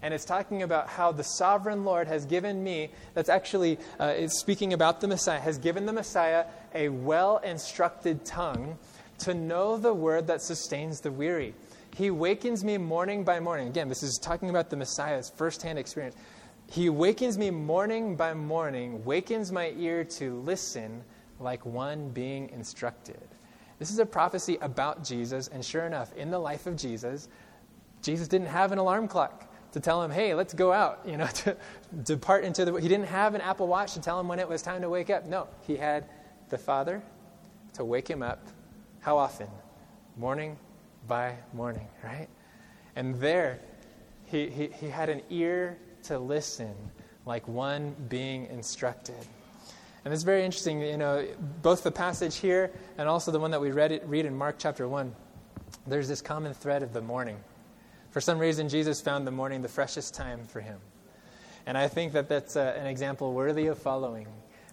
[0.03, 4.39] And it's talking about how the sovereign Lord has given me, that's actually uh, it's
[4.39, 8.79] speaking about the Messiah, has given the Messiah a well instructed tongue
[9.19, 11.55] to know the word that sustains the weary.
[11.97, 13.69] He wakens me morning by morning.
[13.69, 16.17] Again, this is talking about the Messiah's firsthand experience
[16.71, 21.03] he wakens me morning by morning, wakens my ear to listen
[21.41, 23.21] like one being instructed.
[23.79, 27.29] This is a prophecy about Jesus, and sure enough, in the life of Jesus,
[28.03, 31.27] Jesus didn't have an alarm clock to tell him, hey, let's go out, you know,
[31.27, 31.57] to
[32.05, 32.75] depart into the.
[32.75, 35.11] He didn't have an Apple Watch to tell him when it was time to wake
[35.11, 35.27] up.
[35.27, 36.07] No, he had
[36.49, 37.03] the Father
[37.75, 38.47] to wake him up.
[39.01, 39.49] How often?
[40.17, 40.57] Morning
[41.09, 42.29] by morning, right?
[42.97, 43.59] And there,
[44.27, 46.75] he, he, he had an ear to listen
[47.27, 49.27] like one being instructed.
[50.05, 51.27] And it's very interesting, you know,
[51.63, 54.87] both the passage here and also the one that we read, read in Mark chapter
[54.87, 55.15] 1,
[55.87, 57.39] there's this common thread of the morning.
[58.11, 60.79] For some reason, Jesus found the morning the freshest time for him.
[61.67, 64.29] And I think that that's uh, an example worthy of following.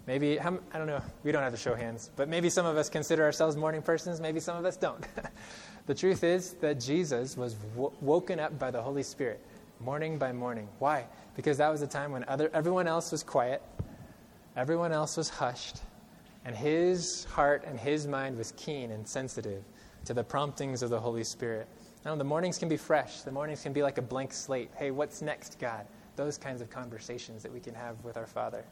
[0.06, 2.90] Maybe, I don't know, we don't have to show hands, but maybe some of us
[2.90, 5.06] consider ourselves morning persons, maybe some of us don't.
[5.86, 9.40] the truth is that Jesus was w- woken up by the Holy Spirit
[9.84, 10.68] morning by morning.
[10.80, 11.06] Why?
[11.36, 13.62] because that was a time when other, everyone else was quiet,
[14.56, 15.78] everyone else was hushed,
[16.46, 19.64] and his heart and his mind was keen and sensitive
[20.06, 21.68] to the promptings of the Holy Spirit.
[22.04, 23.22] Now, the mornings can be fresh.
[23.22, 24.72] The mornings can be like a blank slate.
[24.76, 25.86] Hey, what's next, God?
[26.16, 28.66] Those kinds of conversations that we can have with our Father.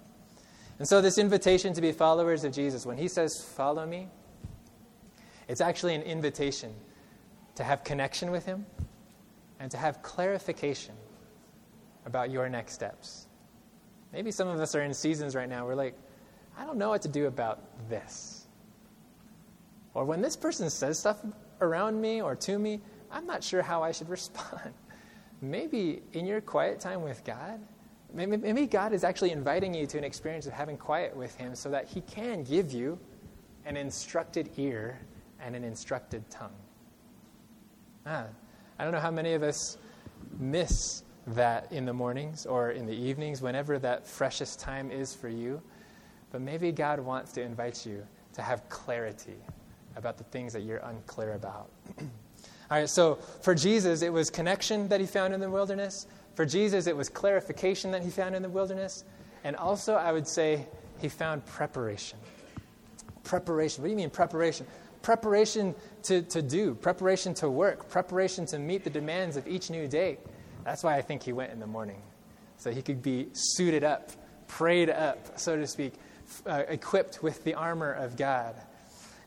[0.80, 4.08] And so, this invitation to be followers of Jesus, when he says, Follow me,
[5.48, 6.74] it's actually an invitation
[7.56, 8.66] to have connection with him
[9.60, 10.96] and to have clarification
[12.06, 13.28] about your next steps.
[14.12, 15.96] Maybe some of us are in seasons right now, we're like,
[16.58, 18.48] I don't know what to do about this.
[19.94, 21.24] Or when this person says stuff
[21.62, 24.74] around me or to me, I'm not sure how I should respond.
[25.42, 27.60] maybe in your quiet time with God,
[28.14, 31.70] maybe, God is actually inviting you to an experience of having quiet with Him so
[31.70, 33.00] that He can give you
[33.66, 35.00] an instructed ear
[35.40, 36.56] and an instructed tongue.
[38.06, 38.26] Ah,
[38.80, 39.78] I don't know how many of us
[40.40, 45.30] miss that in the mornings or in the evenings, whenever that freshest time is for
[45.30, 45.62] you.
[46.32, 49.36] But maybe God wants to invite you to have clarity
[49.96, 51.70] about the things that you're unclear about.
[52.00, 56.08] All right, so for Jesus, it was connection that he found in the wilderness.
[56.36, 59.04] For Jesus, it was clarification that he found in the wilderness.
[59.44, 60.66] And also, I would say,
[61.00, 62.20] he found preparation.
[63.24, 63.82] Preparation.
[63.82, 64.68] What do you mean, preparation?
[65.02, 69.88] Preparation to, to do, preparation to work, preparation to meet the demands of each new
[69.88, 70.18] day.
[70.66, 72.02] That's why I think he went in the morning.
[72.58, 74.12] so he could be suited up,
[74.48, 75.94] prayed up, so to speak,
[76.46, 78.56] uh, equipped with the armor of God.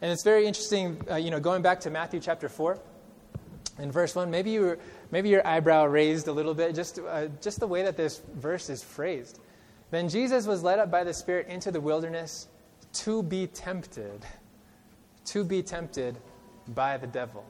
[0.02, 2.78] And it's very interesting, uh, you know, going back to Matthew chapter 4,
[3.78, 4.78] in verse 1, maybe, you were,
[5.10, 8.68] maybe your eyebrow raised a little bit, just, uh, just the way that this verse
[8.68, 9.40] is phrased.
[9.90, 12.48] Then Jesus was led up by the Spirit into the wilderness
[12.94, 14.24] to be tempted,
[15.26, 16.18] to be tempted
[16.68, 17.44] by the devil.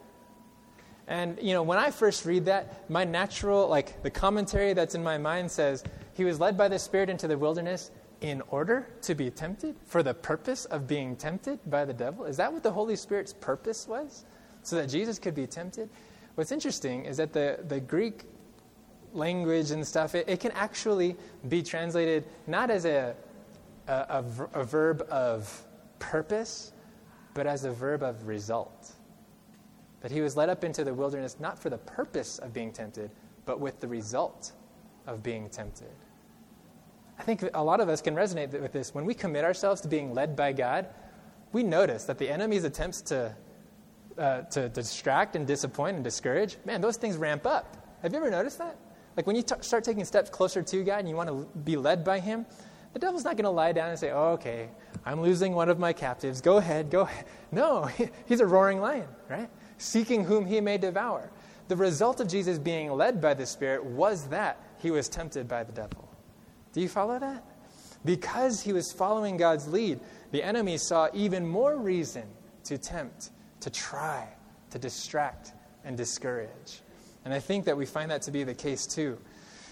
[1.08, 5.02] And, you know, when I first read that, my natural, like, the commentary that's in
[5.02, 9.14] my mind says, he was led by the Spirit into the wilderness in order to
[9.14, 12.24] be tempted, for the purpose of being tempted by the devil.
[12.24, 14.24] Is that what the Holy Spirit's purpose was?
[14.62, 15.90] So that Jesus could be tempted?
[16.37, 18.22] What's interesting is that the, the Greek
[19.12, 21.16] language and stuff, it, it can actually
[21.48, 23.14] be translated not as a,
[23.88, 25.64] a, a, a verb of
[25.98, 26.72] purpose,
[27.35, 28.92] but as a verb of result.
[30.01, 33.11] That he was led up into the wilderness not for the purpose of being tempted,
[33.47, 34.53] but with the result
[35.07, 35.92] of being tempted.
[37.18, 38.95] I think a lot of us can resonate with this.
[38.95, 40.88] When we commit ourselves to being led by God,
[41.53, 43.35] we notice that the enemy's attempts to,
[44.18, 47.77] uh, to distract and disappoint and discourage, man, those things ramp up.
[48.03, 48.77] Have you ever noticed that?
[49.16, 51.77] Like when you t- start taking steps closer to God and you want to be
[51.77, 52.47] led by Him,
[52.92, 54.68] the devil's not going to lie down and say, oh, okay,
[55.05, 56.41] I'm losing one of my captives.
[56.41, 57.25] Go ahead, go ahead.
[57.51, 57.88] No,
[58.27, 59.51] he's a roaring lion, right?
[59.83, 61.31] seeking whom he may devour.
[61.69, 65.65] The result of Jesus being led by the Spirit was that he was tempted by
[65.65, 66.09] the devil.
[66.73, 67.45] Do you follow that?
[68.05, 70.01] Because he was following God's lead,
[70.33, 72.25] the enemy saw even more reason
[72.65, 74.29] to tempt, to try,
[74.71, 75.53] to distract,
[75.85, 76.81] and discourage.
[77.25, 79.19] And I think that we find that to be the case too.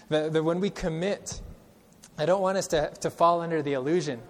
[0.09, 1.41] That, that when we commit,
[2.17, 4.21] I don't want us to, to fall under the illusion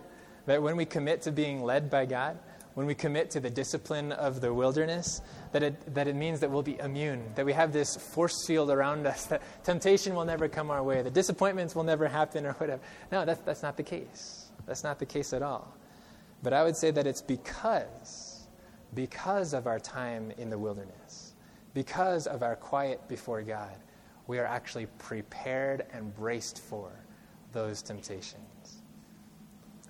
[0.51, 2.37] that when we commit to being led by God,
[2.73, 5.21] when we commit to the discipline of the wilderness,
[5.53, 8.69] that it, that it means that we'll be immune, that we have this force field
[8.69, 12.51] around us, that temptation will never come our way, the disappointments will never happen, or
[12.53, 12.81] whatever.
[13.13, 14.51] No, that's, that's not the case.
[14.65, 15.73] That's not the case at all.
[16.43, 18.47] But I would say that it's because,
[18.93, 21.33] because of our time in the wilderness,
[21.73, 23.77] because of our quiet before God,
[24.27, 26.91] we are actually prepared and braced for
[27.53, 28.50] those temptations.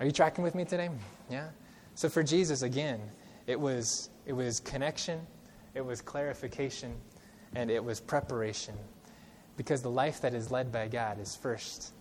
[0.01, 0.89] Are you tracking with me today?
[1.29, 1.49] Yeah?
[1.93, 2.99] So for Jesus, again,
[3.45, 5.19] it was, it was connection,
[5.75, 6.95] it was clarification,
[7.55, 8.73] and it was preparation.
[9.57, 11.93] Because the life that is led by God is first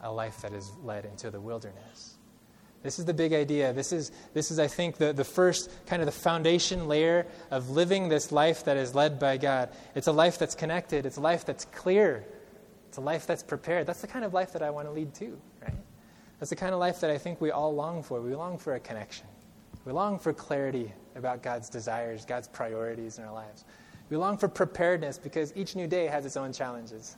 [0.00, 2.14] a life that is led into the wilderness.
[2.84, 3.72] This is the big idea.
[3.72, 7.70] This is, this is I think, the, the first kind of the foundation layer of
[7.70, 9.70] living this life that is led by God.
[9.96, 12.24] It's a life that's connected, it's a life that's clear,
[12.86, 13.88] it's a life that's prepared.
[13.88, 15.57] That's the kind of life that I want to lead to, right?
[16.38, 18.20] That's the kind of life that I think we all long for.
[18.20, 19.26] We long for a connection.
[19.84, 23.64] We long for clarity about God's desires, God's priorities in our lives.
[24.10, 27.16] We long for preparedness because each new day has its own challenges.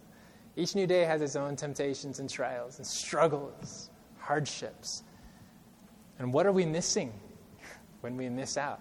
[0.56, 5.04] Each new day has its own temptations and trials and struggles, hardships.
[6.18, 7.12] And what are we missing
[8.00, 8.80] when we miss out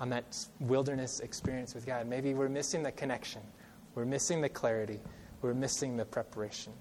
[0.00, 2.06] on that wilderness experience with God?
[2.06, 3.42] Maybe we're missing the connection,
[3.94, 5.00] we're missing the clarity,
[5.40, 6.72] we're missing the preparation.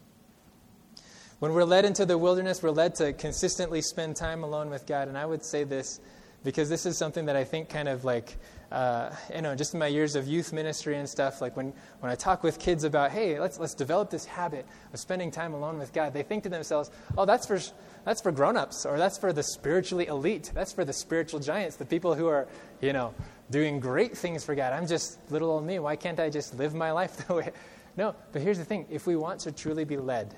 [1.39, 5.07] When we're led into the wilderness, we're led to consistently spend time alone with God.
[5.07, 5.99] And I would say this
[6.43, 8.37] because this is something that I think kind of like,
[8.71, 12.11] uh, you know, just in my years of youth ministry and stuff, like when, when
[12.11, 15.77] I talk with kids about, hey, let's, let's develop this habit of spending time alone
[15.77, 17.59] with God, they think to themselves, oh, that's for,
[18.03, 21.85] that's for grown-ups, or that's for the spiritually elite, that's for the spiritual giants, the
[21.85, 22.47] people who are,
[22.81, 23.13] you know,
[23.51, 24.73] doing great things for God.
[24.73, 25.77] I'm just little old me.
[25.77, 27.51] Why can't I just live my life the way?
[27.95, 28.87] No, but here's the thing.
[28.89, 30.35] If we want to truly be led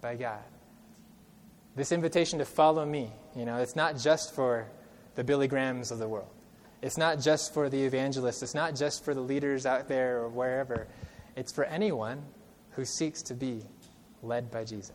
[0.00, 0.42] by God,
[1.76, 4.66] this invitation to follow me, you know, it's not just for
[5.14, 6.30] the Billy Grahams of the world.
[6.82, 10.28] It's not just for the evangelists, it's not just for the leaders out there or
[10.28, 10.86] wherever.
[11.36, 12.22] It's for anyone
[12.70, 13.62] who seeks to be
[14.22, 14.92] led by Jesus.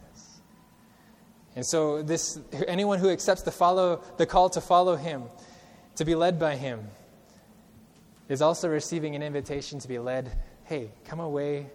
[1.55, 5.23] And so this anyone who accepts the follow the call to follow him,
[5.95, 6.87] to be led by him,
[8.27, 10.31] is also receiving an invitation to be led,
[10.63, 11.69] hey, come away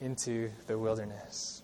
[0.00, 1.62] into the wilderness.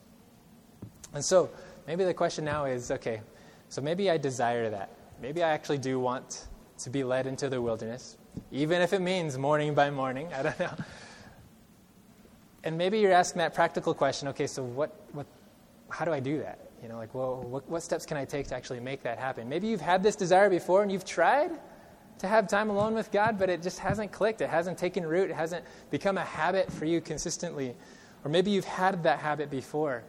[1.15, 1.51] And so
[1.87, 3.21] maybe the question now is, okay,
[3.69, 4.91] so maybe I desire that
[5.23, 6.47] maybe I actually do want
[6.79, 8.19] to be led into the wilderness,
[8.51, 10.29] even if it means morning by morning.
[10.35, 10.75] I don't know.
[12.65, 15.27] And maybe you're asking that practical question okay, so what, what,
[15.89, 16.59] how do I do that?
[16.83, 19.49] You know, like, well, what, what steps can I take to actually make that happen?
[19.49, 21.53] Maybe you've had this desire before and you've tried
[22.19, 24.41] to have time alone with God, but it just hasn't clicked.
[24.41, 25.31] It hasn't taken root.
[25.31, 27.75] It hasn't become a habit for you consistently.
[28.25, 30.05] Or maybe you've had that habit before,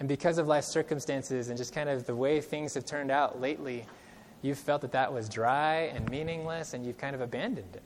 [0.00, 3.40] and because of life circumstances and just kind of the way things have turned out
[3.40, 3.86] lately,
[4.42, 7.82] you've felt that that was dry and meaningless and you've kind of abandoned it.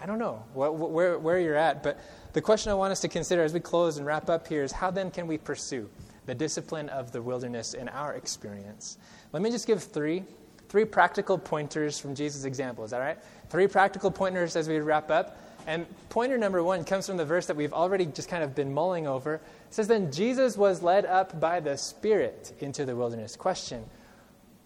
[0.00, 2.00] I don't know where, where you're at, but
[2.32, 4.70] the question I want us to consider as we close and wrap up here is
[4.70, 5.88] how then can we pursue
[6.28, 8.98] the discipline of the wilderness in our experience.
[9.32, 10.24] Let me just give three,
[10.68, 12.84] three practical pointers from Jesus' example.
[12.84, 13.18] Is that right?
[13.50, 15.36] Three practical pointers as we wrap up.
[15.66, 18.72] And pointer number one comes from the verse that we've already just kind of been
[18.72, 19.34] mulling over.
[19.34, 23.36] It says, Then Jesus was led up by the Spirit into the wilderness.
[23.36, 23.84] Question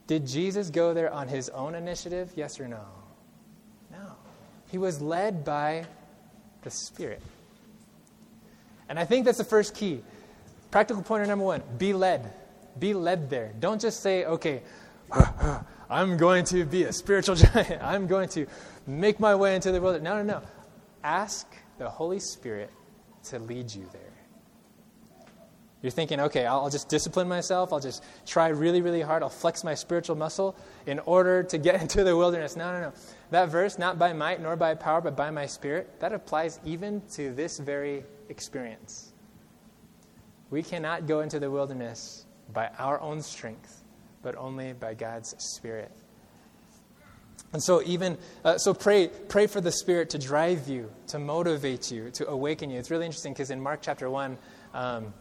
[0.06, 2.32] Did Jesus go there on his own initiative?
[2.36, 2.82] Yes or no?
[3.90, 4.12] No.
[4.70, 5.86] He was led by
[6.62, 7.22] the Spirit.
[8.88, 10.02] And I think that's the first key.
[10.70, 12.32] Practical pointer number one be led.
[12.78, 13.52] Be led there.
[13.58, 14.62] Don't just say, okay,
[15.90, 17.82] I'm going to be a spiritual giant.
[17.82, 18.46] I'm going to
[18.86, 20.04] make my way into the wilderness.
[20.04, 20.42] No, no, no.
[21.04, 21.46] Ask
[21.78, 22.70] the Holy Spirit
[23.24, 24.12] to lead you there.
[25.82, 27.72] You're thinking, okay, I'll, just discipline myself.
[27.72, 29.24] I'll just try really, really hard.
[29.24, 30.54] I'll flex my spiritual muscle
[30.86, 32.56] in order to get into the wilderness.
[32.56, 32.92] No, no, no.
[33.30, 37.02] That verse, not by might nor by power, but by my spirit, that applies even
[37.12, 39.12] to this very experience.
[40.50, 43.82] We cannot go into the wilderness by our own strength,
[44.22, 45.90] but only by God's spirit.
[47.52, 51.90] And so, even uh, so, pray pray for the Spirit to drive you, to motivate
[51.92, 52.78] you, to awaken you.
[52.78, 54.38] It's really interesting because in Mark chapter one,
[54.72, 55.12] um,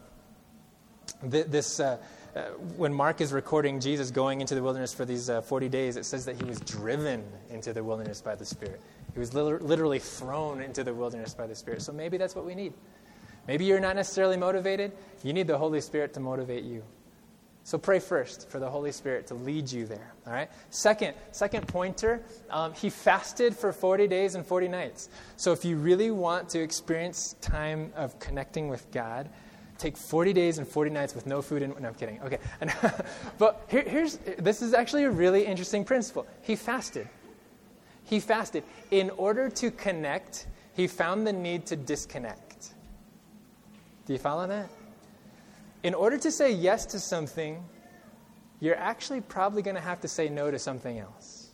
[1.30, 1.98] th- this uh,
[2.34, 2.40] uh,
[2.78, 6.06] when Mark is recording Jesus going into the wilderness for these uh, forty days, it
[6.06, 8.80] says that he was driven into the wilderness by the Spirit.
[9.12, 11.82] He was li- literally thrown into the wilderness by the Spirit.
[11.82, 12.72] So maybe that's what we need.
[13.46, 14.92] Maybe you're not necessarily motivated.
[15.22, 16.82] You need the Holy Spirit to motivate you.
[17.64, 20.12] So pray first for the Holy Spirit to lead you there.
[20.26, 20.50] All right.
[20.70, 25.08] Second, second pointer, um, he fasted for 40 days and 40 nights.
[25.36, 29.28] So if you really want to experience time of connecting with God,
[29.78, 32.20] take 40 days and 40 nights with no food and no I'm kidding.
[32.22, 32.38] Okay.
[33.38, 36.26] but here, here's this is actually a really interesting principle.
[36.42, 37.08] He fasted.
[38.04, 40.46] He fasted in order to connect.
[40.74, 42.74] He found the need to disconnect.
[44.06, 44.68] Do you follow that?
[45.82, 47.64] In order to say yes to something,
[48.60, 51.50] you're actually probably going to have to say no to something else.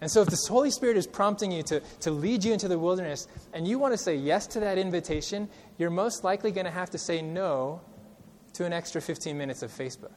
[0.00, 2.78] And so, if the Holy Spirit is prompting you to, to lead you into the
[2.78, 6.70] wilderness and you want to say yes to that invitation, you're most likely going to
[6.70, 7.80] have to say no
[8.52, 10.12] to an extra 15 minutes of Facebook.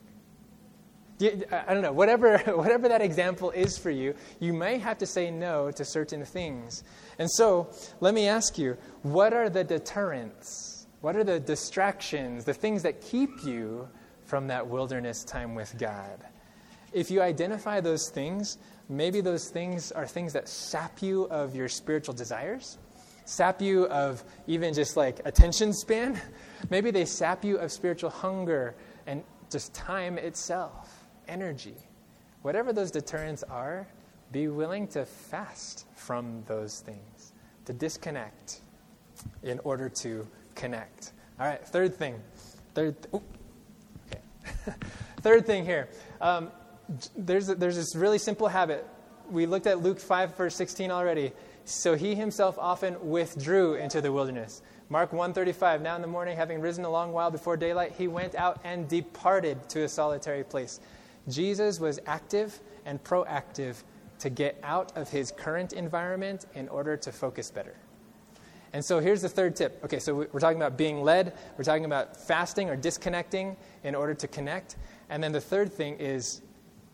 [1.22, 5.32] I don't know, whatever, whatever that example is for you, you may have to say
[5.32, 6.84] no to certain things.
[7.18, 7.70] And so,
[8.02, 10.71] let me ask you what are the deterrents?
[11.02, 13.90] What are the distractions, the things that keep you
[14.26, 16.24] from that wilderness time with God?
[16.94, 21.70] If you identify those things, maybe those things are things that sap you of your
[21.70, 22.78] spiritual desires,
[23.26, 26.22] sap you of even just like attention span.
[26.70, 28.76] Maybe they sap you of spiritual hunger
[29.08, 31.76] and just time itself, energy.
[32.44, 33.88] Whatever those deterrents are,
[34.32, 37.34] be willing to fast from those things,
[37.66, 38.62] to disconnect
[39.44, 41.14] in order to connect.
[41.40, 42.20] All right, third thing.
[42.74, 43.24] Third, th-
[44.12, 44.74] okay.
[45.22, 45.90] third thing here.
[46.20, 46.52] Um,
[47.16, 48.86] there's, a, there's this really simple habit.
[49.30, 51.32] We looked at Luke 5, verse 16 already.
[51.66, 54.62] So he himself often withdrew into the wilderness.
[54.90, 58.36] Mark 135, now in the morning, having risen a long while before daylight, he went
[58.36, 60.80] out and departed to a solitary place.
[61.30, 63.84] Jesus was active and proactive
[64.20, 67.76] to get out of his current environment in order to focus better.
[68.74, 69.82] And so here's the third tip.
[69.84, 74.14] Okay, so we're talking about being led, we're talking about fasting or disconnecting in order
[74.14, 74.78] to connect.
[75.10, 76.42] And then the third thing is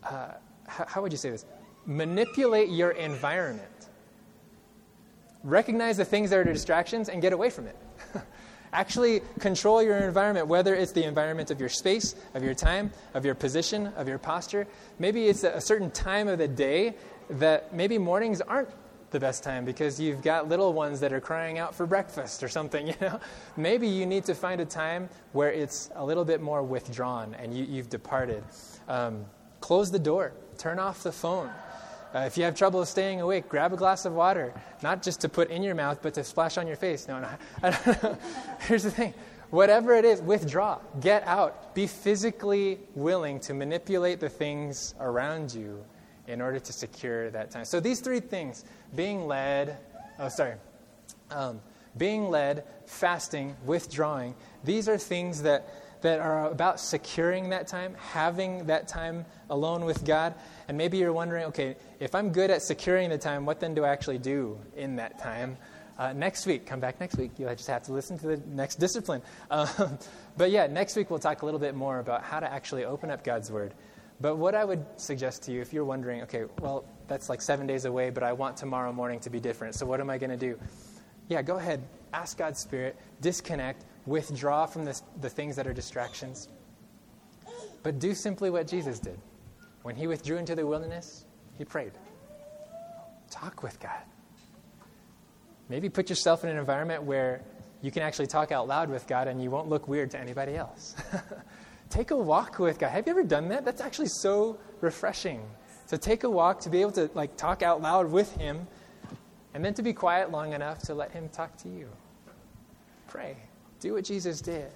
[0.02, 0.32] uh,
[0.66, 1.44] how, how would you say this?
[1.86, 3.68] Manipulate your environment.
[5.44, 7.76] Recognize the things that are distractions and get away from it.
[8.72, 13.24] Actually, control your environment, whether it's the environment of your space, of your time, of
[13.24, 14.66] your position, of your posture.
[14.98, 16.94] Maybe it's a certain time of the day
[17.30, 18.68] that maybe mornings aren't
[19.10, 22.48] the best time because you've got little ones that are crying out for breakfast or
[22.48, 23.20] something, you know?
[23.56, 27.54] Maybe you need to find a time where it's a little bit more withdrawn and
[27.54, 28.44] you, have departed.
[28.88, 29.24] Um,
[29.60, 31.50] close the door, turn off the phone.
[32.14, 35.28] Uh, if you have trouble staying awake, grab a glass of water, not just to
[35.28, 37.06] put in your mouth, but to splash on your face.
[37.06, 37.28] No, no.
[37.62, 38.18] I don't know.
[38.60, 39.12] Here's the thing
[39.50, 45.82] whatever it is, withdraw, get out, be physically willing to manipulate the things around you
[46.28, 47.64] in order to secure that time.
[47.64, 48.64] So these three things
[48.94, 49.78] being led,
[50.20, 50.54] oh, sorry,
[51.30, 51.60] um,
[51.96, 55.68] being led, fasting, withdrawing these are things that,
[56.02, 60.34] that are about securing that time, having that time alone with God.
[60.68, 63.84] And maybe you're wondering, okay, if I'm good at securing the time, what then do
[63.84, 65.56] I actually do in that time?
[65.98, 67.32] Uh, next week, come back next week.
[67.38, 69.22] You'll just have to listen to the next discipline.
[69.50, 69.98] Um,
[70.36, 73.10] but yeah, next week we'll talk a little bit more about how to actually open
[73.10, 73.74] up God's Word.
[74.20, 77.66] But what I would suggest to you, if you're wondering, okay, well, that's like seven
[77.66, 80.30] days away, but I want tomorrow morning to be different, so what am I going
[80.30, 80.58] to do?
[81.28, 86.48] Yeah, go ahead, ask God's Spirit, disconnect, withdraw from the, the things that are distractions.
[87.82, 89.18] But do simply what Jesus did.
[89.82, 91.24] When he withdrew into the wilderness,
[91.56, 91.92] he prayed.
[93.30, 94.02] Talk with God.
[95.68, 97.42] Maybe put yourself in an environment where
[97.82, 100.56] you can actually talk out loud with God and you won't look weird to anybody
[100.56, 100.96] else.
[101.90, 102.90] take a walk with God.
[102.90, 103.64] Have you ever done that?
[103.64, 105.42] That's actually so refreshing.
[105.86, 108.66] So take a walk to be able to like talk out loud with him
[109.54, 111.88] and then to be quiet long enough to let him talk to you.
[113.08, 113.36] Pray.
[113.80, 114.70] Do what Jesus did.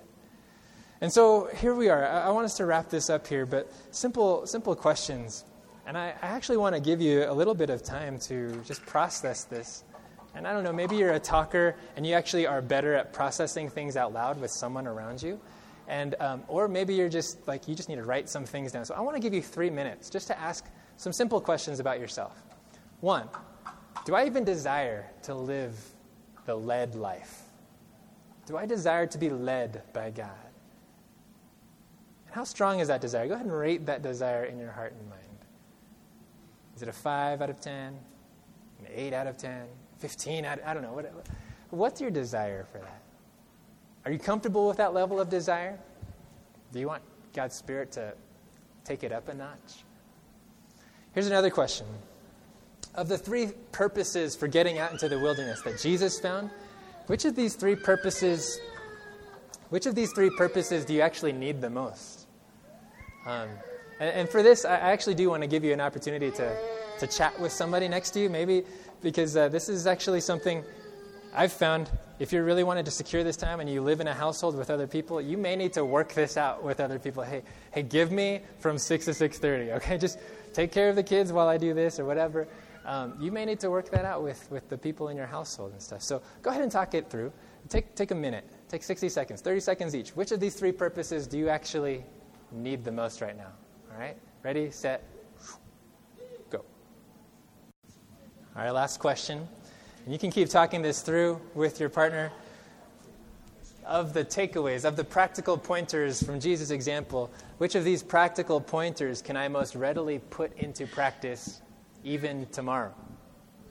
[1.03, 2.07] And so here we are.
[2.07, 5.45] I, want us to wrap this up here, but simple, simple questions.
[5.85, 8.87] And I, I actually want to give you a little bit of time to just
[8.87, 9.83] process this.
[10.35, 13.69] And I don't know, maybe you're a talker and you actually are better at processing
[13.69, 15.41] things out loud with someone around you.
[15.89, 18.85] And, um, or maybe you're just like, you just need to write some things down.
[18.85, 20.65] So I want to give you three minutes just to ask
[20.97, 22.41] some simple questions about yourself.
[23.01, 23.29] One,
[24.05, 25.77] do I even desire to live
[26.47, 27.43] the led life?
[28.47, 30.31] Do I desire to be led by God?
[32.27, 33.27] And how strong is that desire?
[33.29, 35.23] Go ahead and rate that desire in your heart and mind.
[36.77, 37.75] Is it a 5 out of 10?
[37.75, 39.67] An 8 out of 10?
[39.99, 40.93] 15 out of, I don't know.
[40.93, 41.13] What,
[41.71, 43.02] what's your desire for that?
[44.05, 45.79] Are you comfortable with that level of desire?
[46.73, 47.03] Do you want
[47.35, 48.15] God's Spirit to
[48.85, 49.85] take it up a notch?
[51.13, 51.87] Here's another question.
[52.95, 56.51] Of the three purposes for getting out into the wilderness that Jesus found,
[57.07, 58.59] which of these three purposes
[59.73, 62.27] which of these three purposes do you actually need the most?
[63.25, 63.49] Um,
[64.01, 66.55] and, and, for this, I actually do want to give you an opportunity to,
[66.99, 68.65] to chat with somebody next to you, maybe
[69.01, 70.63] because uh, this is actually something
[71.35, 74.13] I've found if you really wanted to secure this time and you live in a
[74.13, 77.23] household with other people, you may need to work this out with other people.
[77.23, 79.97] Hey, hey, give me from 6 to 6.30, okay?
[79.97, 80.19] Just
[80.53, 82.47] take care of the kids while I do this or whatever.
[82.85, 85.73] Um, you may need to work that out with, with the people in your household
[85.73, 86.03] and stuff.
[86.03, 87.33] So go ahead and talk it through.
[87.69, 88.45] Take, take a minute.
[88.69, 90.11] Take 60 seconds, 30 seconds each.
[90.11, 92.05] Which of these three purposes do you actually
[92.51, 93.53] need the most right now?
[93.93, 94.17] All right?
[94.43, 95.05] Ready, set,
[96.51, 96.65] go.
[98.55, 99.49] All right, last question.
[100.05, 102.33] And you can keep talking this through with your partner.
[103.85, 109.21] Of the takeaways, of the practical pointers from Jesus' example, which of these practical pointers
[109.21, 111.61] can I most readily put into practice
[112.05, 112.95] even tomorrow?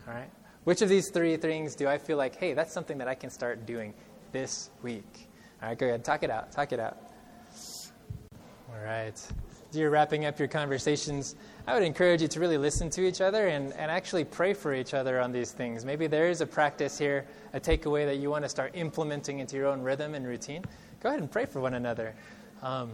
[0.08, 0.30] All right?
[0.66, 3.30] Which of these three things do I feel like, hey, that's something that I can
[3.30, 3.94] start doing
[4.32, 5.30] this week?
[5.62, 6.04] All right, go ahead.
[6.04, 6.52] Talk it out.
[6.52, 6.98] Talk it out.
[8.70, 9.20] All right.
[9.74, 13.48] You're wrapping up your conversations, I would encourage you to really listen to each other
[13.48, 15.86] and, and actually pray for each other on these things.
[15.86, 19.56] Maybe there is a practice here, a takeaway that you want to start implementing into
[19.56, 20.64] your own rhythm and routine.
[21.02, 22.14] Go ahead and pray for one another.
[22.62, 22.92] Um,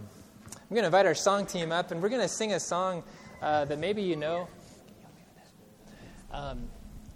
[0.54, 3.04] I'm going to invite our song team up, and we're going to sing a song
[3.42, 4.48] uh, that maybe you know.
[6.32, 6.68] Um,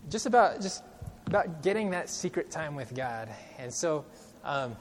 [0.09, 0.84] just about just
[1.28, 3.30] about getting that secret time with God.
[3.59, 4.05] And so
[4.43, 4.76] um,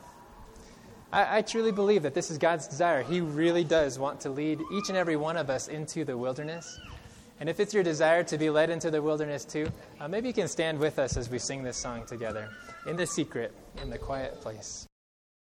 [1.13, 3.03] I, I, truly believe that this is God's desire.
[3.03, 6.79] He really does want to lead each and every one of us into the wilderness.
[7.41, 9.67] And if it's your desire to be led into the wilderness too,
[9.99, 12.51] uh, maybe you can stand with us as we sing this song together
[12.87, 13.53] in the secret,
[13.83, 14.90] in the quiet place.